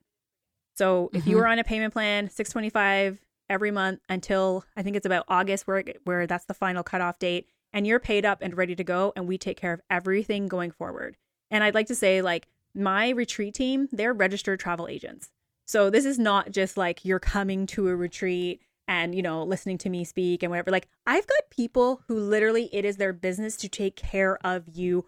So 0.75 1.09
if 1.13 1.21
mm-hmm. 1.21 1.29
you 1.29 1.37
were 1.37 1.47
on 1.47 1.59
a 1.59 1.63
payment 1.63 1.93
plan, 1.93 2.29
625 2.29 3.19
every 3.49 3.71
month 3.71 3.99
until 4.09 4.65
I 4.75 4.83
think 4.83 4.95
it's 4.95 5.05
about 5.05 5.25
August 5.27 5.67
where 5.67 5.83
where 6.05 6.25
that's 6.25 6.45
the 6.45 6.53
final 6.53 6.81
cutoff 6.81 7.19
date 7.19 7.47
and 7.73 7.87
you're 7.87 7.99
paid 7.99 8.25
up 8.25 8.39
and 8.41 8.55
ready 8.55 8.75
to 8.75 8.83
go 8.83 9.11
and 9.15 9.27
we 9.27 9.37
take 9.37 9.57
care 9.57 9.73
of 9.73 9.81
everything 9.89 10.47
going 10.47 10.71
forward. 10.71 11.17
And 11.51 11.63
I'd 11.63 11.75
like 11.75 11.87
to 11.87 11.95
say 11.95 12.21
like 12.21 12.47
my 12.75 13.09
retreat 13.09 13.55
team, 13.55 13.89
they're 13.91 14.13
registered 14.13 14.59
travel 14.59 14.87
agents. 14.87 15.31
So 15.65 15.89
this 15.89 16.05
is 16.05 16.19
not 16.19 16.51
just 16.51 16.77
like 16.77 17.03
you're 17.03 17.19
coming 17.19 17.65
to 17.67 17.87
a 17.87 17.95
retreat 17.95 18.61
and 18.87 19.15
you 19.15 19.21
know 19.21 19.43
listening 19.43 19.77
to 19.77 19.89
me 19.89 20.03
speak 20.03 20.43
and 20.43 20.49
whatever 20.49 20.71
like 20.71 20.87
i've 21.07 21.27
got 21.27 21.49
people 21.49 22.01
who 22.07 22.19
literally 22.19 22.69
it 22.73 22.85
is 22.85 22.97
their 22.97 23.13
business 23.13 23.55
to 23.55 23.69
take 23.69 23.95
care 23.95 24.37
of 24.45 24.67
you 24.67 25.05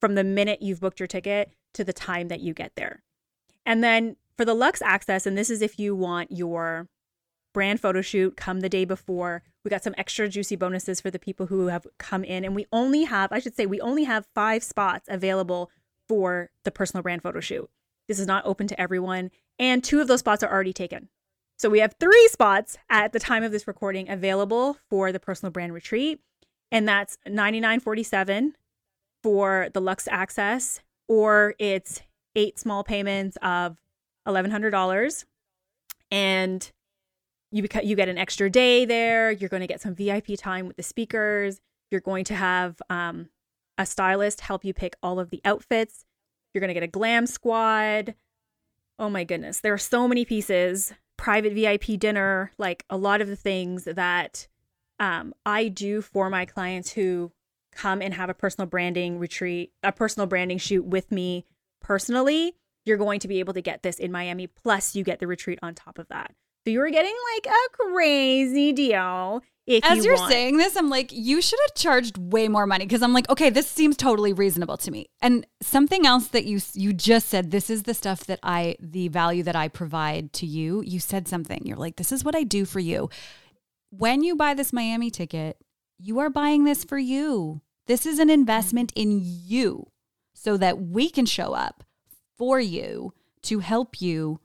from 0.00 0.14
the 0.14 0.24
minute 0.24 0.60
you've 0.62 0.80
booked 0.80 1.00
your 1.00 1.06
ticket 1.06 1.50
to 1.72 1.84
the 1.84 1.92
time 1.92 2.28
that 2.28 2.40
you 2.40 2.52
get 2.52 2.76
there 2.76 3.02
and 3.64 3.82
then 3.82 4.16
for 4.36 4.44
the 4.44 4.54
lux 4.54 4.82
access 4.82 5.26
and 5.26 5.38
this 5.38 5.50
is 5.50 5.62
if 5.62 5.78
you 5.78 5.94
want 5.94 6.30
your 6.30 6.88
brand 7.52 7.80
photo 7.80 8.02
shoot 8.02 8.36
come 8.36 8.60
the 8.60 8.68
day 8.68 8.84
before 8.84 9.42
we 9.64 9.70
got 9.70 9.82
some 9.82 9.94
extra 9.96 10.28
juicy 10.28 10.56
bonuses 10.56 11.00
for 11.00 11.10
the 11.10 11.18
people 11.18 11.46
who 11.46 11.68
have 11.68 11.86
come 11.98 12.22
in 12.22 12.44
and 12.44 12.54
we 12.54 12.66
only 12.72 13.04
have 13.04 13.32
i 13.32 13.38
should 13.38 13.54
say 13.54 13.66
we 13.66 13.80
only 13.80 14.04
have 14.04 14.26
five 14.34 14.62
spots 14.62 15.08
available 15.10 15.70
for 16.06 16.50
the 16.64 16.70
personal 16.70 17.02
brand 17.02 17.22
photo 17.22 17.40
shoot 17.40 17.68
this 18.08 18.18
is 18.18 18.26
not 18.26 18.44
open 18.44 18.66
to 18.66 18.80
everyone 18.80 19.30
and 19.58 19.84
two 19.84 20.00
of 20.00 20.08
those 20.08 20.20
spots 20.20 20.42
are 20.42 20.50
already 20.50 20.72
taken. 20.72 21.08
So 21.56 21.70
we 21.70 21.78
have 21.78 21.94
three 22.00 22.28
spots 22.28 22.76
at 22.90 23.12
the 23.12 23.20
time 23.20 23.44
of 23.44 23.52
this 23.52 23.68
recording 23.68 24.08
available 24.08 24.76
for 24.90 25.12
the 25.12 25.20
personal 25.20 25.52
brand 25.52 25.72
retreat, 25.72 26.20
and 26.72 26.88
that's 26.88 27.16
99.47 27.28 28.52
for 29.22 29.68
the 29.72 29.80
Lux 29.80 30.08
Access, 30.10 30.80
or 31.08 31.54
it's 31.58 32.02
eight 32.34 32.58
small 32.58 32.82
payments 32.82 33.38
of 33.40 33.76
$1,100, 34.26 35.24
and 36.10 36.72
you 37.54 37.62
beca- 37.62 37.86
you 37.86 37.94
get 37.94 38.08
an 38.08 38.18
extra 38.18 38.50
day 38.50 38.84
there. 38.84 39.30
You're 39.30 39.48
going 39.48 39.60
to 39.60 39.68
get 39.68 39.80
some 39.80 39.94
VIP 39.94 40.36
time 40.36 40.66
with 40.66 40.76
the 40.76 40.82
speakers. 40.82 41.60
You're 41.88 42.00
going 42.00 42.24
to 42.24 42.34
have 42.34 42.82
um, 42.90 43.28
a 43.78 43.86
stylist 43.86 44.40
help 44.40 44.64
you 44.64 44.74
pick 44.74 44.96
all 45.04 45.20
of 45.20 45.30
the 45.30 45.40
outfits. 45.44 46.04
You're 46.52 46.60
going 46.60 46.68
to 46.68 46.74
get 46.74 46.82
a 46.82 46.88
glam 46.88 47.28
squad. 47.28 48.16
Oh 48.98 49.08
my 49.08 49.22
goodness. 49.22 49.60
There 49.60 49.72
are 49.72 49.78
so 49.78 50.08
many 50.08 50.24
pieces. 50.24 50.92
Private 51.16 51.52
VIP 51.52 51.98
dinner, 51.98 52.50
like 52.58 52.84
a 52.90 52.96
lot 52.96 53.20
of 53.20 53.28
the 53.28 53.36
things 53.36 53.84
that 53.84 54.48
um, 54.98 55.32
I 55.46 55.68
do 55.68 56.02
for 56.02 56.28
my 56.28 56.46
clients 56.46 56.90
who 56.90 57.30
come 57.72 58.02
and 58.02 58.14
have 58.14 58.30
a 58.30 58.34
personal 58.34 58.66
branding 58.66 59.20
retreat, 59.20 59.72
a 59.84 59.92
personal 59.92 60.26
branding 60.26 60.58
shoot 60.58 60.84
with 60.84 61.12
me 61.12 61.44
personally. 61.80 62.56
You're 62.84 62.96
going 62.96 63.20
to 63.20 63.28
be 63.28 63.38
able 63.38 63.54
to 63.54 63.62
get 63.62 63.84
this 63.84 64.00
in 64.00 64.10
Miami. 64.10 64.48
Plus, 64.48 64.96
you 64.96 65.04
get 65.04 65.20
the 65.20 65.28
retreat 65.28 65.60
on 65.62 65.76
top 65.76 66.00
of 66.00 66.08
that. 66.08 66.34
So 66.64 66.70
you 66.70 66.78
were 66.78 66.90
getting 66.90 67.14
like 67.34 67.46
a 67.46 67.76
crazy 67.76 68.72
deal. 68.72 69.42
If 69.66 69.84
As 69.84 70.04
you 70.04 70.12
are 70.12 70.16
want. 70.16 70.30
saying 70.30 70.56
this, 70.58 70.76
I'm 70.76 70.90
like, 70.90 71.10
you 71.12 71.40
should 71.40 71.58
have 71.66 71.74
charged 71.74 72.18
way 72.18 72.48
more 72.48 72.66
money 72.66 72.84
because 72.84 73.02
I'm 73.02 73.12
like, 73.14 73.28
okay, 73.30 73.48
this 73.48 73.66
seems 73.66 73.96
totally 73.96 74.32
reasonable 74.32 74.76
to 74.78 74.90
me. 74.90 75.06
And 75.22 75.46
something 75.62 76.06
else 76.06 76.28
that 76.28 76.44
you 76.44 76.60
you 76.74 76.92
just 76.92 77.28
said, 77.28 77.50
this 77.50 77.70
is 77.70 77.84
the 77.84 77.94
stuff 77.94 78.24
that 78.26 78.40
I, 78.42 78.76
the 78.80 79.08
value 79.08 79.42
that 79.42 79.56
I 79.56 79.68
provide 79.68 80.32
to 80.34 80.46
you. 80.46 80.82
You 80.82 81.00
said 81.00 81.28
something. 81.28 81.62
You're 81.64 81.78
like, 81.78 81.96
this 81.96 82.12
is 82.12 82.24
what 82.24 82.34
I 82.34 82.42
do 82.44 82.64
for 82.64 82.80
you. 82.80 83.08
When 83.90 84.22
you 84.22 84.36
buy 84.36 84.54
this 84.54 84.72
Miami 84.72 85.10
ticket, 85.10 85.58
you 85.98 86.18
are 86.18 86.30
buying 86.30 86.64
this 86.64 86.84
for 86.84 86.98
you. 86.98 87.62
This 87.86 88.04
is 88.06 88.18
an 88.18 88.30
investment 88.30 88.92
in 88.96 89.20
you, 89.22 89.86
so 90.32 90.56
that 90.56 90.80
we 90.80 91.08
can 91.10 91.26
show 91.26 91.52
up 91.54 91.84
for 92.36 92.58
you 92.58 93.12
to 93.42 93.60
help 93.60 94.00
you 94.00 94.40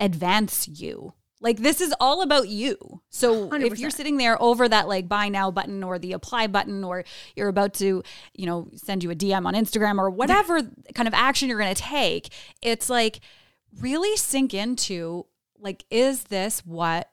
advance 0.00 0.66
you. 0.66 1.14
Like 1.40 1.58
this 1.58 1.80
is 1.80 1.94
all 2.00 2.22
about 2.22 2.48
you. 2.48 3.02
So 3.08 3.48
100%. 3.48 3.64
if 3.64 3.78
you're 3.78 3.90
sitting 3.90 4.18
there 4.18 4.40
over 4.42 4.68
that 4.68 4.88
like 4.88 5.08
buy 5.08 5.28
now 5.28 5.50
button 5.50 5.82
or 5.82 5.98
the 5.98 6.12
apply 6.12 6.48
button 6.48 6.84
or 6.84 7.04
you're 7.34 7.48
about 7.48 7.74
to, 7.74 8.02
you 8.34 8.46
know, 8.46 8.68
send 8.74 9.02
you 9.02 9.10
a 9.10 9.14
DM 9.14 9.46
on 9.46 9.54
Instagram 9.54 9.98
or 9.98 10.10
whatever 10.10 10.60
kind 10.94 11.08
of 11.08 11.14
action 11.14 11.48
you're 11.48 11.58
going 11.58 11.74
to 11.74 11.82
take, 11.82 12.30
it's 12.60 12.90
like 12.90 13.20
really 13.80 14.16
sink 14.16 14.52
into 14.52 15.26
like 15.58 15.84
is 15.90 16.24
this 16.24 16.60
what 16.66 17.08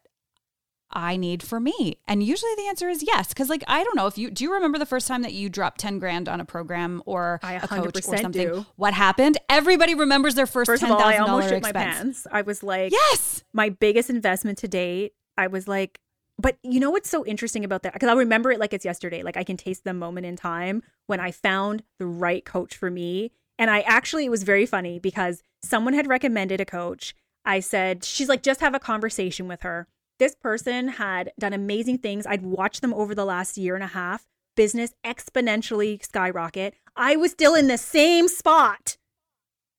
I 0.92 1.18
need 1.18 1.44
for 1.44 1.60
me? 1.60 1.98
And 2.08 2.24
usually 2.24 2.52
the 2.56 2.68
answer 2.68 2.88
is 2.90 3.04
yes. 3.06 3.34
Cause 3.34 3.50
like, 3.50 3.64
I 3.68 3.84
don't 3.84 3.96
know 3.96 4.08
if 4.08 4.18
you, 4.18 4.32
do 4.32 4.44
you 4.44 4.54
remember 4.54 4.80
the 4.80 4.86
first 4.86 5.08
time 5.08 5.22
that 5.24 5.34
you 5.34 5.50
dropped 5.50 5.80
10 5.80 6.00
grand 6.00 6.30
on 6.30 6.40
a 6.40 6.46
program 6.46 7.04
or 7.06 7.40
I 7.44 7.54
a 7.54 7.68
coach 7.68 7.98
or 7.98 8.02
something? 8.02 8.32
Do. 8.32 8.66
What 8.78 8.94
happened? 8.94 9.38
Everybody 9.50 9.96
remembers 9.96 10.36
their 10.36 10.48
first, 10.48 10.68
first 10.68 10.84
$10,000 10.84 10.86
of 10.86 10.92
all, 10.92 11.02
I 11.02 11.18
almost 11.18 11.50
shit 11.50 11.62
my 11.62 11.72
pants. 11.72 12.26
I 12.32 12.42
was 12.42 12.64
like, 12.64 12.92
yes, 12.92 13.44
my 13.54 13.70
biggest 13.70 14.10
investment 14.10 14.58
to 14.60 14.68
date. 14.68 15.14
I 15.38 15.48
was 15.48 15.68
like, 15.68 16.00
but 16.40 16.58
you 16.64 16.80
know 16.80 16.92
what's 16.92 17.10
so 17.10 17.26
interesting 17.26 17.66
about 17.66 17.84
that? 17.84 17.94
Because 17.94 18.10
I'll 18.10 18.18
remember 18.18 18.52
it 18.52 18.60
like 18.60 18.74
it's 18.74 18.86
yesterday. 18.86 19.24
Like 19.24 19.38
I 19.38 19.44
can 19.44 19.58
taste 19.58 19.84
the 19.84 19.94
moment 19.94 20.26
in 20.26 20.36
time 20.36 20.84
when 21.08 21.20
I 21.20 21.32
found 21.32 21.84
the 21.98 22.06
right 22.06 22.46
coach 22.46 22.76
for 22.76 22.90
me. 22.92 23.32
And 23.60 23.72
I 23.72 23.82
actually, 23.82 24.26
it 24.26 24.30
was 24.30 24.44
very 24.44 24.68
funny 24.68 25.00
because 25.00 25.42
someone 25.64 25.94
had 25.94 26.08
recommended 26.08 26.62
a 26.62 26.66
coach. 26.66 27.16
I 27.44 27.60
said, 27.60 28.04
she's 28.04 28.30
like, 28.30 28.44
just 28.44 28.60
have 28.60 28.76
a 28.76 28.80
conversation 28.80 29.48
with 29.48 29.62
her 29.62 29.88
this 30.20 30.36
person 30.36 30.88
had 30.88 31.32
done 31.40 31.54
amazing 31.54 32.00
things. 32.00 32.26
I'd 32.26 32.44
watched 32.44 32.82
them 32.82 32.94
over 32.94 33.14
the 33.14 33.26
last 33.26 33.58
year 33.58 33.76
and 33.76 33.84
a 33.84 33.88
half, 33.88 34.28
business 34.56 34.94
exponentially 35.06 36.04
skyrocket. 36.04 36.76
I 36.96 37.16
was 37.16 37.32
still 37.32 37.56
in 37.56 37.68
the 37.68 37.78
same 37.78 38.28
spot 38.28 38.98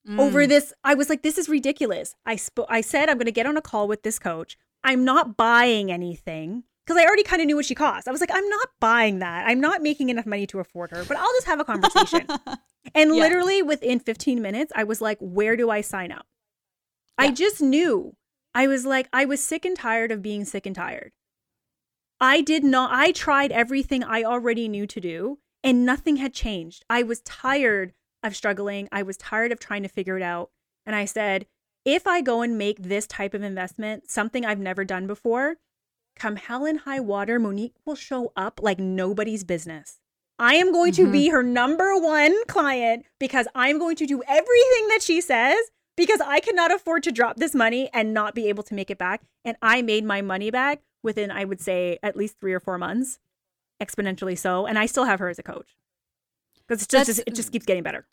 mm. 0.08 0.18
over 0.18 0.46
this. 0.46 0.72
I 0.84 0.94
was 0.94 1.08
like, 1.08 1.22
this 1.22 1.38
is 1.38 1.48
ridiculous. 1.48 2.14
I 2.24 2.36
sp- 2.38 2.68
I 2.68 2.80
said 2.80 3.08
I'm 3.08 3.16
going 3.16 3.26
to 3.26 3.32
get 3.32 3.46
on 3.46 3.56
a 3.56 3.62
call 3.62 3.88
with 3.88 4.02
this 4.02 4.18
coach. 4.18 4.56
I'm 4.84 5.04
not 5.04 5.36
buying 5.36 5.90
anything 5.90 6.64
because 6.86 7.00
I 7.00 7.04
already 7.04 7.24
kind 7.24 7.42
of 7.42 7.46
knew 7.46 7.56
what 7.56 7.66
she 7.66 7.74
cost. 7.74 8.08
I 8.08 8.12
was 8.12 8.20
like, 8.20 8.30
I'm 8.32 8.48
not 8.48 8.68
buying 8.80 9.18
that. 9.18 9.46
I'm 9.46 9.60
not 9.60 9.82
making 9.82 10.08
enough 10.08 10.24
money 10.24 10.46
to 10.46 10.60
afford 10.60 10.90
her, 10.92 11.04
but 11.04 11.16
I'll 11.16 11.32
just 11.34 11.46
have 11.46 11.60
a 11.60 11.64
conversation. 11.64 12.26
and 12.94 13.14
yeah. 13.14 13.22
literally 13.22 13.60
within 13.60 13.98
15 13.98 14.40
minutes, 14.40 14.72
I 14.74 14.84
was 14.84 15.00
like, 15.00 15.18
where 15.20 15.56
do 15.56 15.68
I 15.68 15.82
sign 15.82 16.12
up? 16.12 16.26
Yeah. 17.18 17.26
I 17.26 17.30
just 17.32 17.60
knew 17.60 18.14
I 18.54 18.66
was 18.66 18.84
like, 18.84 19.08
I 19.12 19.24
was 19.24 19.42
sick 19.42 19.64
and 19.64 19.76
tired 19.76 20.10
of 20.10 20.22
being 20.22 20.44
sick 20.44 20.66
and 20.66 20.74
tired. 20.74 21.12
I 22.20 22.40
did 22.40 22.64
not, 22.64 22.90
I 22.92 23.12
tried 23.12 23.52
everything 23.52 24.02
I 24.02 24.24
already 24.24 24.68
knew 24.68 24.86
to 24.86 25.00
do 25.00 25.38
and 25.62 25.84
nothing 25.84 26.16
had 26.16 26.32
changed. 26.32 26.84
I 26.90 27.02
was 27.02 27.20
tired 27.20 27.92
of 28.22 28.34
struggling. 28.34 28.88
I 28.90 29.02
was 29.02 29.16
tired 29.16 29.52
of 29.52 29.60
trying 29.60 29.82
to 29.82 29.88
figure 29.88 30.16
it 30.16 30.22
out. 30.22 30.50
And 30.84 30.96
I 30.96 31.04
said, 31.04 31.46
if 31.84 32.06
I 32.06 32.20
go 32.20 32.42
and 32.42 32.58
make 32.58 32.82
this 32.82 33.06
type 33.06 33.34
of 33.34 33.42
investment, 33.42 34.10
something 34.10 34.44
I've 34.44 34.58
never 34.58 34.84
done 34.84 35.06
before, 35.06 35.56
come 36.16 36.36
hell 36.36 36.64
and 36.64 36.80
high 36.80 37.00
water, 37.00 37.38
Monique 37.38 37.74
will 37.84 37.94
show 37.94 38.32
up 38.36 38.60
like 38.62 38.78
nobody's 38.78 39.44
business. 39.44 39.98
I 40.38 40.54
am 40.54 40.72
going 40.72 40.92
mm-hmm. 40.92 41.06
to 41.06 41.12
be 41.12 41.28
her 41.28 41.42
number 41.42 41.96
one 41.98 42.44
client 42.46 43.06
because 43.18 43.48
I'm 43.54 43.78
going 43.78 43.96
to 43.96 44.06
do 44.06 44.22
everything 44.26 44.88
that 44.88 45.02
she 45.02 45.20
says 45.20 45.58
because 45.98 46.20
I 46.20 46.38
cannot 46.38 46.72
afford 46.72 47.02
to 47.02 47.12
drop 47.12 47.36
this 47.36 47.56
money 47.56 47.90
and 47.92 48.14
not 48.14 48.34
be 48.34 48.48
able 48.48 48.62
to 48.62 48.74
make 48.74 48.88
it 48.88 48.98
back. 48.98 49.20
And 49.44 49.56
I 49.60 49.82
made 49.82 50.04
my 50.04 50.22
money 50.22 50.50
back 50.50 50.80
within, 51.02 51.32
I 51.32 51.44
would 51.44 51.60
say, 51.60 51.98
at 52.04 52.16
least 52.16 52.38
three 52.40 52.54
or 52.54 52.60
four 52.60 52.78
months, 52.78 53.18
exponentially 53.82 54.38
so. 54.38 54.64
And 54.64 54.78
I 54.78 54.86
still 54.86 55.04
have 55.04 55.18
her 55.18 55.28
as 55.28 55.40
a 55.40 55.42
coach 55.42 55.76
because 56.66 56.84
it 56.84 56.88
just, 56.88 57.18
it 57.26 57.34
just 57.34 57.50
keeps 57.50 57.66
getting 57.66 57.82
better. 57.82 58.06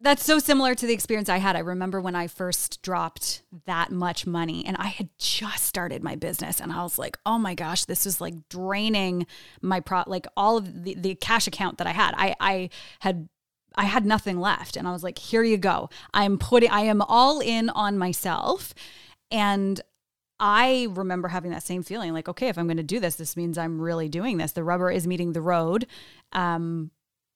That's 0.00 0.24
so 0.24 0.38
similar 0.38 0.74
to 0.74 0.86
the 0.86 0.94
experience 0.94 1.28
I 1.28 1.36
had. 1.36 1.56
I 1.56 1.60
remember 1.60 2.00
when 2.00 2.14
I 2.14 2.26
first 2.26 2.82
dropped 2.82 3.42
that 3.66 3.90
much 3.90 4.26
money 4.26 4.64
and 4.66 4.76
I 4.78 4.86
had 4.86 5.10
just 5.18 5.64
started 5.64 6.02
my 6.02 6.16
business 6.16 6.60
and 6.60 6.70
I 6.70 6.82
was 6.82 6.98
like, 6.98 7.16
"Oh 7.24 7.38
my 7.38 7.54
gosh, 7.54 7.86
this 7.86 8.04
is 8.04 8.20
like 8.20 8.34
draining 8.50 9.26
my 9.62 9.80
pro 9.80 10.04
like 10.06 10.26
all 10.36 10.58
of 10.58 10.84
the, 10.84 10.94
the 10.94 11.14
cash 11.14 11.46
account 11.46 11.78
that 11.78 11.86
I 11.86 11.92
had. 11.92 12.14
I 12.14 12.34
I 12.40 12.70
had 13.00 13.30
I 13.76 13.84
had 13.84 14.06
nothing 14.06 14.40
left 14.40 14.76
and 14.76 14.88
I 14.88 14.92
was 14.92 15.02
like, 15.02 15.18
"Here 15.18 15.42
you 15.42 15.56
go. 15.56 15.90
I'm 16.14 16.38
putting 16.38 16.70
I 16.70 16.82
am 16.82 17.02
all 17.02 17.40
in 17.40 17.70
on 17.70 17.98
myself." 17.98 18.74
And 19.30 19.80
I 20.38 20.88
remember 20.90 21.28
having 21.28 21.50
that 21.50 21.62
same 21.62 21.82
feeling 21.82 22.12
like, 22.12 22.28
okay, 22.28 22.48
if 22.48 22.58
I'm 22.58 22.66
going 22.66 22.76
to 22.76 22.82
do 22.82 23.00
this, 23.00 23.16
this 23.16 23.36
means 23.36 23.56
I'm 23.56 23.80
really 23.80 24.08
doing 24.08 24.36
this. 24.36 24.52
The 24.52 24.64
rubber 24.64 24.90
is 24.90 25.06
meeting 25.06 25.32
the 25.32 25.40
road. 25.40 25.86
Um, 26.32 26.90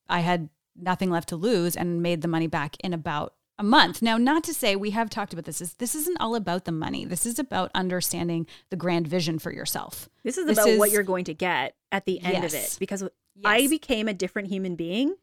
I 0.08 0.20
had 0.20 0.50
nothing 0.76 1.10
left 1.10 1.30
to 1.30 1.36
lose 1.36 1.76
and 1.76 2.02
made 2.02 2.22
the 2.22 2.28
money 2.28 2.46
back 2.46 2.76
in 2.80 2.92
about 2.92 3.34
a 3.58 3.62
month. 3.62 4.02
Now, 4.02 4.16
not 4.16 4.44
to 4.44 4.54
say 4.54 4.76
we 4.76 4.90
have 4.90 5.10
talked 5.10 5.32
about 5.32 5.44
this 5.44 5.60
is 5.60 5.74
this 5.74 5.94
isn't 5.94 6.20
all 6.20 6.34
about 6.34 6.64
the 6.64 6.72
money. 6.72 7.04
This 7.04 7.26
is 7.26 7.38
about 7.38 7.70
understanding 7.74 8.46
the 8.70 8.76
grand 8.76 9.06
vision 9.06 9.38
for 9.38 9.52
yourself. 9.52 10.08
This 10.24 10.38
is 10.38 10.46
this 10.46 10.58
about 10.58 10.68
is, 10.70 10.78
what 10.78 10.90
you're 10.90 11.02
going 11.02 11.24
to 11.26 11.34
get 11.34 11.74
at 11.92 12.06
the 12.06 12.20
end 12.20 12.42
yes. 12.42 12.54
of 12.54 12.60
it 12.60 12.76
because 12.80 13.02
yes. 13.02 13.10
I 13.44 13.66
became 13.66 14.08
a 14.08 14.14
different 14.14 14.48
human 14.48 14.76
being 14.76 15.14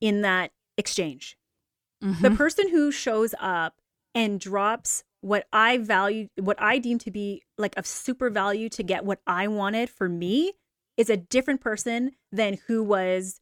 in 0.00 0.22
that 0.22 0.52
exchange. 0.76 1.36
Mm-hmm. 2.02 2.22
The 2.22 2.30
person 2.32 2.68
who 2.70 2.90
shows 2.90 3.34
up 3.40 3.74
and 4.14 4.40
drops 4.40 5.04
what 5.20 5.46
I 5.52 5.78
value, 5.78 6.28
what 6.36 6.60
I 6.60 6.78
deem 6.78 6.98
to 6.98 7.10
be 7.10 7.42
like 7.56 7.76
of 7.76 7.86
super 7.86 8.28
value 8.28 8.68
to 8.70 8.82
get 8.82 9.04
what 9.04 9.20
I 9.26 9.46
wanted 9.48 9.88
for 9.88 10.08
me 10.08 10.52
is 10.96 11.08
a 11.08 11.16
different 11.16 11.60
person 11.60 12.12
than 12.30 12.58
who 12.66 12.82
was 12.82 13.40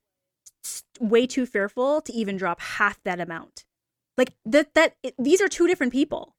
way 1.00 1.26
too 1.26 1.46
fearful 1.46 2.00
to 2.02 2.12
even 2.12 2.36
drop 2.36 2.60
half 2.60 3.02
that 3.04 3.20
amount. 3.20 3.64
Like 4.18 4.34
that 4.44 4.74
that 4.74 4.94
it, 5.02 5.14
these 5.18 5.40
are 5.40 5.48
two 5.48 5.66
different 5.66 5.92
people, 5.92 6.36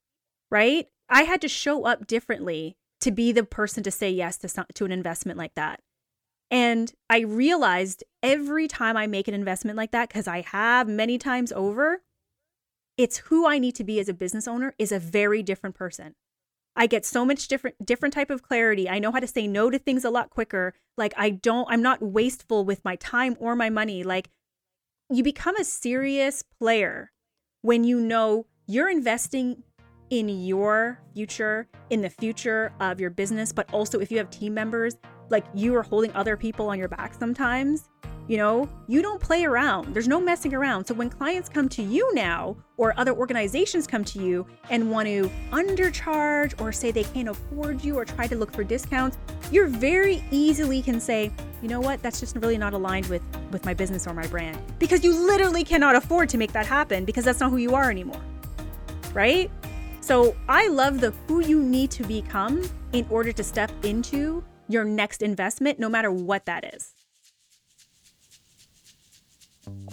right? 0.51 0.87
I 1.09 1.23
had 1.23 1.41
to 1.41 1.47
show 1.47 1.85
up 1.85 2.07
differently 2.07 2.77
to 3.01 3.11
be 3.11 3.31
the 3.31 3.43
person 3.43 3.83
to 3.83 3.91
say 3.91 4.11
yes 4.11 4.37
to 4.37 4.47
some, 4.47 4.65
to 4.75 4.85
an 4.85 4.91
investment 4.91 5.37
like 5.37 5.55
that. 5.55 5.81
And 6.51 6.93
I 7.09 7.21
realized 7.21 8.03
every 8.21 8.67
time 8.67 8.97
I 8.97 9.07
make 9.07 9.27
an 9.29 9.33
investment 9.33 9.77
like 9.77 9.91
that 9.91 10.09
cuz 10.09 10.27
I 10.27 10.41
have 10.41 10.87
many 10.87 11.17
times 11.17 11.51
over, 11.53 12.03
it's 12.97 13.17
who 13.17 13.47
I 13.47 13.57
need 13.57 13.75
to 13.75 13.85
be 13.85 13.99
as 13.99 14.09
a 14.09 14.13
business 14.13 14.47
owner 14.47 14.75
is 14.77 14.91
a 14.91 14.99
very 14.99 15.41
different 15.41 15.75
person. 15.75 16.13
I 16.75 16.87
get 16.87 17.05
so 17.05 17.25
much 17.25 17.47
different 17.47 17.85
different 17.85 18.13
type 18.13 18.29
of 18.29 18.43
clarity. 18.43 18.89
I 18.89 18.99
know 18.99 19.11
how 19.11 19.19
to 19.19 19.27
say 19.27 19.47
no 19.47 19.69
to 19.69 19.79
things 19.79 20.05
a 20.05 20.09
lot 20.09 20.29
quicker. 20.29 20.73
Like 20.97 21.13
I 21.17 21.29
don't 21.29 21.67
I'm 21.69 21.81
not 21.81 22.01
wasteful 22.01 22.65
with 22.65 22.83
my 22.85 22.95
time 22.97 23.37
or 23.39 23.55
my 23.55 23.69
money. 23.69 24.03
Like 24.03 24.29
you 25.09 25.23
become 25.23 25.55
a 25.55 25.63
serious 25.63 26.43
player 26.43 27.11
when 27.61 27.83
you 27.83 27.99
know 27.99 28.45
you're 28.67 28.89
investing 28.89 29.63
in 30.11 30.29
your 30.29 30.99
future, 31.13 31.67
in 31.89 32.01
the 32.01 32.09
future 32.09 32.71
of 32.79 32.99
your 32.99 33.09
business, 33.09 33.51
but 33.51 33.73
also 33.73 33.99
if 33.99 34.11
you 34.11 34.17
have 34.17 34.29
team 34.29 34.53
members, 34.53 34.97
like 35.29 35.45
you 35.55 35.73
are 35.75 35.83
holding 35.83 36.13
other 36.13 36.37
people 36.37 36.69
on 36.69 36.77
your 36.77 36.89
back 36.89 37.13
sometimes, 37.13 37.89
you 38.27 38.37
know, 38.37 38.69
you 38.87 39.01
don't 39.01 39.19
play 39.19 39.45
around. 39.45 39.93
There's 39.93 40.07
no 40.07 40.19
messing 40.19 40.53
around. 40.53 40.85
So 40.85 40.93
when 40.93 41.09
clients 41.09 41.49
come 41.49 41.67
to 41.69 41.81
you 41.81 42.13
now, 42.13 42.55
or 42.77 42.93
other 42.97 43.13
organizations 43.13 43.87
come 43.87 44.03
to 44.03 44.19
you 44.19 44.45
and 44.69 44.91
want 44.91 45.07
to 45.07 45.29
undercharge 45.51 46.59
or 46.61 46.71
say 46.71 46.91
they 46.91 47.03
can't 47.03 47.29
afford 47.29 47.83
you 47.83 47.95
or 47.97 48.05
try 48.05 48.27
to 48.27 48.35
look 48.35 48.53
for 48.53 48.63
discounts, 48.63 49.17
you're 49.51 49.67
very 49.67 50.23
easily 50.31 50.81
can 50.81 50.99
say, 50.99 51.31
you 51.61 51.69
know 51.69 51.79
what, 51.79 52.01
that's 52.01 52.19
just 52.19 52.35
really 52.37 52.57
not 52.57 52.73
aligned 52.73 53.05
with 53.07 53.21
with 53.51 53.65
my 53.65 53.73
business 53.73 54.07
or 54.07 54.13
my 54.13 54.25
brand. 54.27 54.57
Because 54.79 55.03
you 55.03 55.13
literally 55.13 55.63
cannot 55.63 55.95
afford 55.95 56.27
to 56.29 56.37
make 56.37 56.51
that 56.53 56.65
happen 56.65 57.05
because 57.05 57.25
that's 57.25 57.39
not 57.39 57.49
who 57.49 57.57
you 57.57 57.75
are 57.75 57.89
anymore. 57.89 58.21
Right? 59.13 59.51
So 60.01 60.35
I 60.49 60.67
love 60.67 60.99
the 60.99 61.11
who 61.27 61.41
you 61.41 61.63
need 61.63 61.91
to 61.91 62.03
become 62.03 62.63
in 62.91 63.05
order 63.09 63.31
to 63.31 63.43
step 63.43 63.71
into 63.83 64.43
your 64.67 64.83
next 64.83 65.21
investment, 65.21 65.79
no 65.79 65.89
matter 65.89 66.11
what 66.11 66.45
that 66.45 66.73
is 66.73 66.93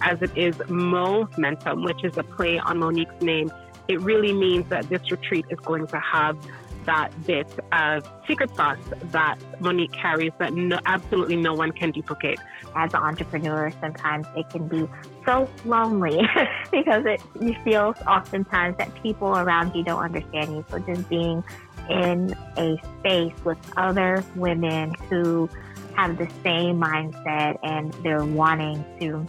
as 0.02 0.22
it 0.22 0.36
is 0.36 0.56
momentum, 0.68 1.84
which 1.84 2.04
is 2.04 2.16
a 2.16 2.22
play 2.22 2.58
on 2.58 2.78
Monique's 2.78 3.22
name. 3.22 3.50
It 3.88 4.00
really 4.00 4.32
means 4.32 4.68
that 4.68 4.88
this 4.88 5.10
retreat 5.10 5.46
is 5.50 5.58
going 5.60 5.86
to 5.88 5.98
have 5.98 6.36
that 6.84 7.10
bit 7.26 7.46
of 7.72 8.08
secret 8.26 8.54
sauce 8.56 8.78
that 9.04 9.38
Monique 9.60 9.92
carries 9.92 10.32
that 10.38 10.54
no, 10.54 10.78
absolutely 10.86 11.36
no 11.36 11.52
one 11.52 11.72
can 11.72 11.90
duplicate. 11.90 12.38
As 12.74 12.94
an 12.94 13.00
entrepreneur, 13.00 13.70
sometimes 13.80 14.26
it 14.36 14.48
can 14.50 14.68
be 14.68 14.88
so 15.28 15.46
lonely 15.66 16.18
because 16.70 17.04
it 17.04 17.20
you 17.38 17.54
feel 17.62 17.94
oftentimes 18.06 18.74
that 18.78 18.90
people 19.02 19.36
around 19.36 19.74
you 19.74 19.84
don't 19.84 20.02
understand 20.02 20.52
you. 20.52 20.64
So 20.70 20.78
just 20.78 21.06
being 21.10 21.44
in 21.90 22.34
a 22.56 22.80
space 22.98 23.34
with 23.44 23.58
other 23.76 24.24
women 24.36 24.94
who 25.10 25.50
have 25.94 26.16
the 26.16 26.28
same 26.42 26.80
mindset 26.80 27.58
and 27.62 27.92
they're 28.02 28.24
wanting 28.24 28.82
to 29.00 29.26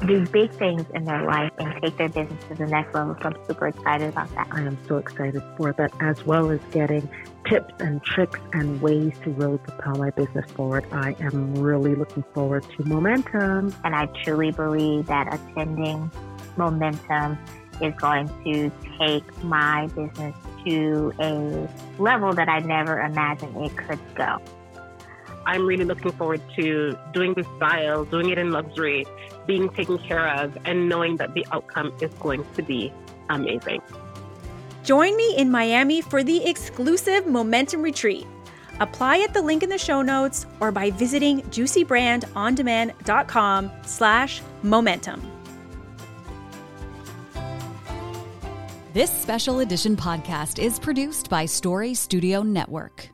do 0.00 0.26
big 0.26 0.50
things 0.52 0.84
in 0.94 1.04
their 1.04 1.24
life 1.24 1.52
and 1.58 1.80
take 1.82 1.96
their 1.96 2.08
business 2.08 2.42
to 2.48 2.54
the 2.54 2.66
next 2.66 2.94
level. 2.94 3.16
So 3.20 3.28
I'm 3.28 3.46
super 3.46 3.68
excited 3.68 4.08
about 4.08 4.34
that. 4.34 4.48
I 4.50 4.60
am 4.60 4.78
so 4.86 4.96
excited 4.96 5.42
for 5.56 5.72
that, 5.72 5.92
as 6.00 6.24
well 6.24 6.50
as 6.50 6.60
getting 6.70 7.08
tips 7.48 7.74
and 7.80 8.02
tricks 8.02 8.40
and 8.52 8.80
ways 8.80 9.12
to 9.24 9.30
really 9.30 9.58
propel 9.58 9.96
my 9.96 10.10
business 10.10 10.50
forward. 10.52 10.84
I 10.92 11.16
am 11.20 11.54
really 11.54 11.94
looking 11.94 12.24
forward 12.34 12.64
to 12.76 12.84
momentum. 12.84 13.74
And 13.84 13.94
I 13.94 14.06
truly 14.24 14.52
believe 14.52 15.06
that 15.06 15.32
attending 15.32 16.10
momentum 16.56 17.38
is 17.80 17.94
going 17.94 18.28
to 18.44 18.70
take 18.98 19.44
my 19.44 19.86
business 19.88 20.36
to 20.64 21.12
a 21.18 21.68
level 21.98 22.32
that 22.34 22.48
I 22.48 22.60
never 22.60 23.00
imagined 23.00 23.56
it 23.64 23.76
could 23.76 23.98
go. 24.14 24.40
I'm 25.46 25.66
really 25.66 25.84
looking 25.84 26.12
forward 26.12 26.40
to 26.56 26.98
doing 27.12 27.34
this 27.34 27.46
style, 27.56 28.04
doing 28.04 28.30
it 28.30 28.38
in 28.38 28.50
luxury, 28.50 29.06
being 29.46 29.68
taken 29.70 29.98
care 29.98 30.28
of, 30.28 30.56
and 30.64 30.88
knowing 30.88 31.16
that 31.16 31.34
the 31.34 31.46
outcome 31.52 31.92
is 32.00 32.12
going 32.14 32.44
to 32.54 32.62
be 32.62 32.92
amazing. 33.28 33.82
Join 34.84 35.16
me 35.16 35.36
in 35.36 35.50
Miami 35.50 36.00
for 36.00 36.24
the 36.24 36.44
exclusive 36.44 37.26
Momentum 37.26 37.82
Retreat. 37.82 38.26
Apply 38.80 39.18
at 39.18 39.32
the 39.32 39.42
link 39.42 39.62
in 39.62 39.68
the 39.68 39.78
show 39.78 40.02
notes 40.02 40.46
or 40.60 40.72
by 40.72 40.90
visiting 40.90 41.42
juicybrandondemand.com 41.42 43.70
slash 43.84 44.42
momentum. 44.62 45.22
This 48.92 49.10
special 49.10 49.60
edition 49.60 49.96
podcast 49.96 50.62
is 50.62 50.78
produced 50.78 51.30
by 51.30 51.46
Story 51.46 51.94
Studio 51.94 52.42
Network. 52.42 53.08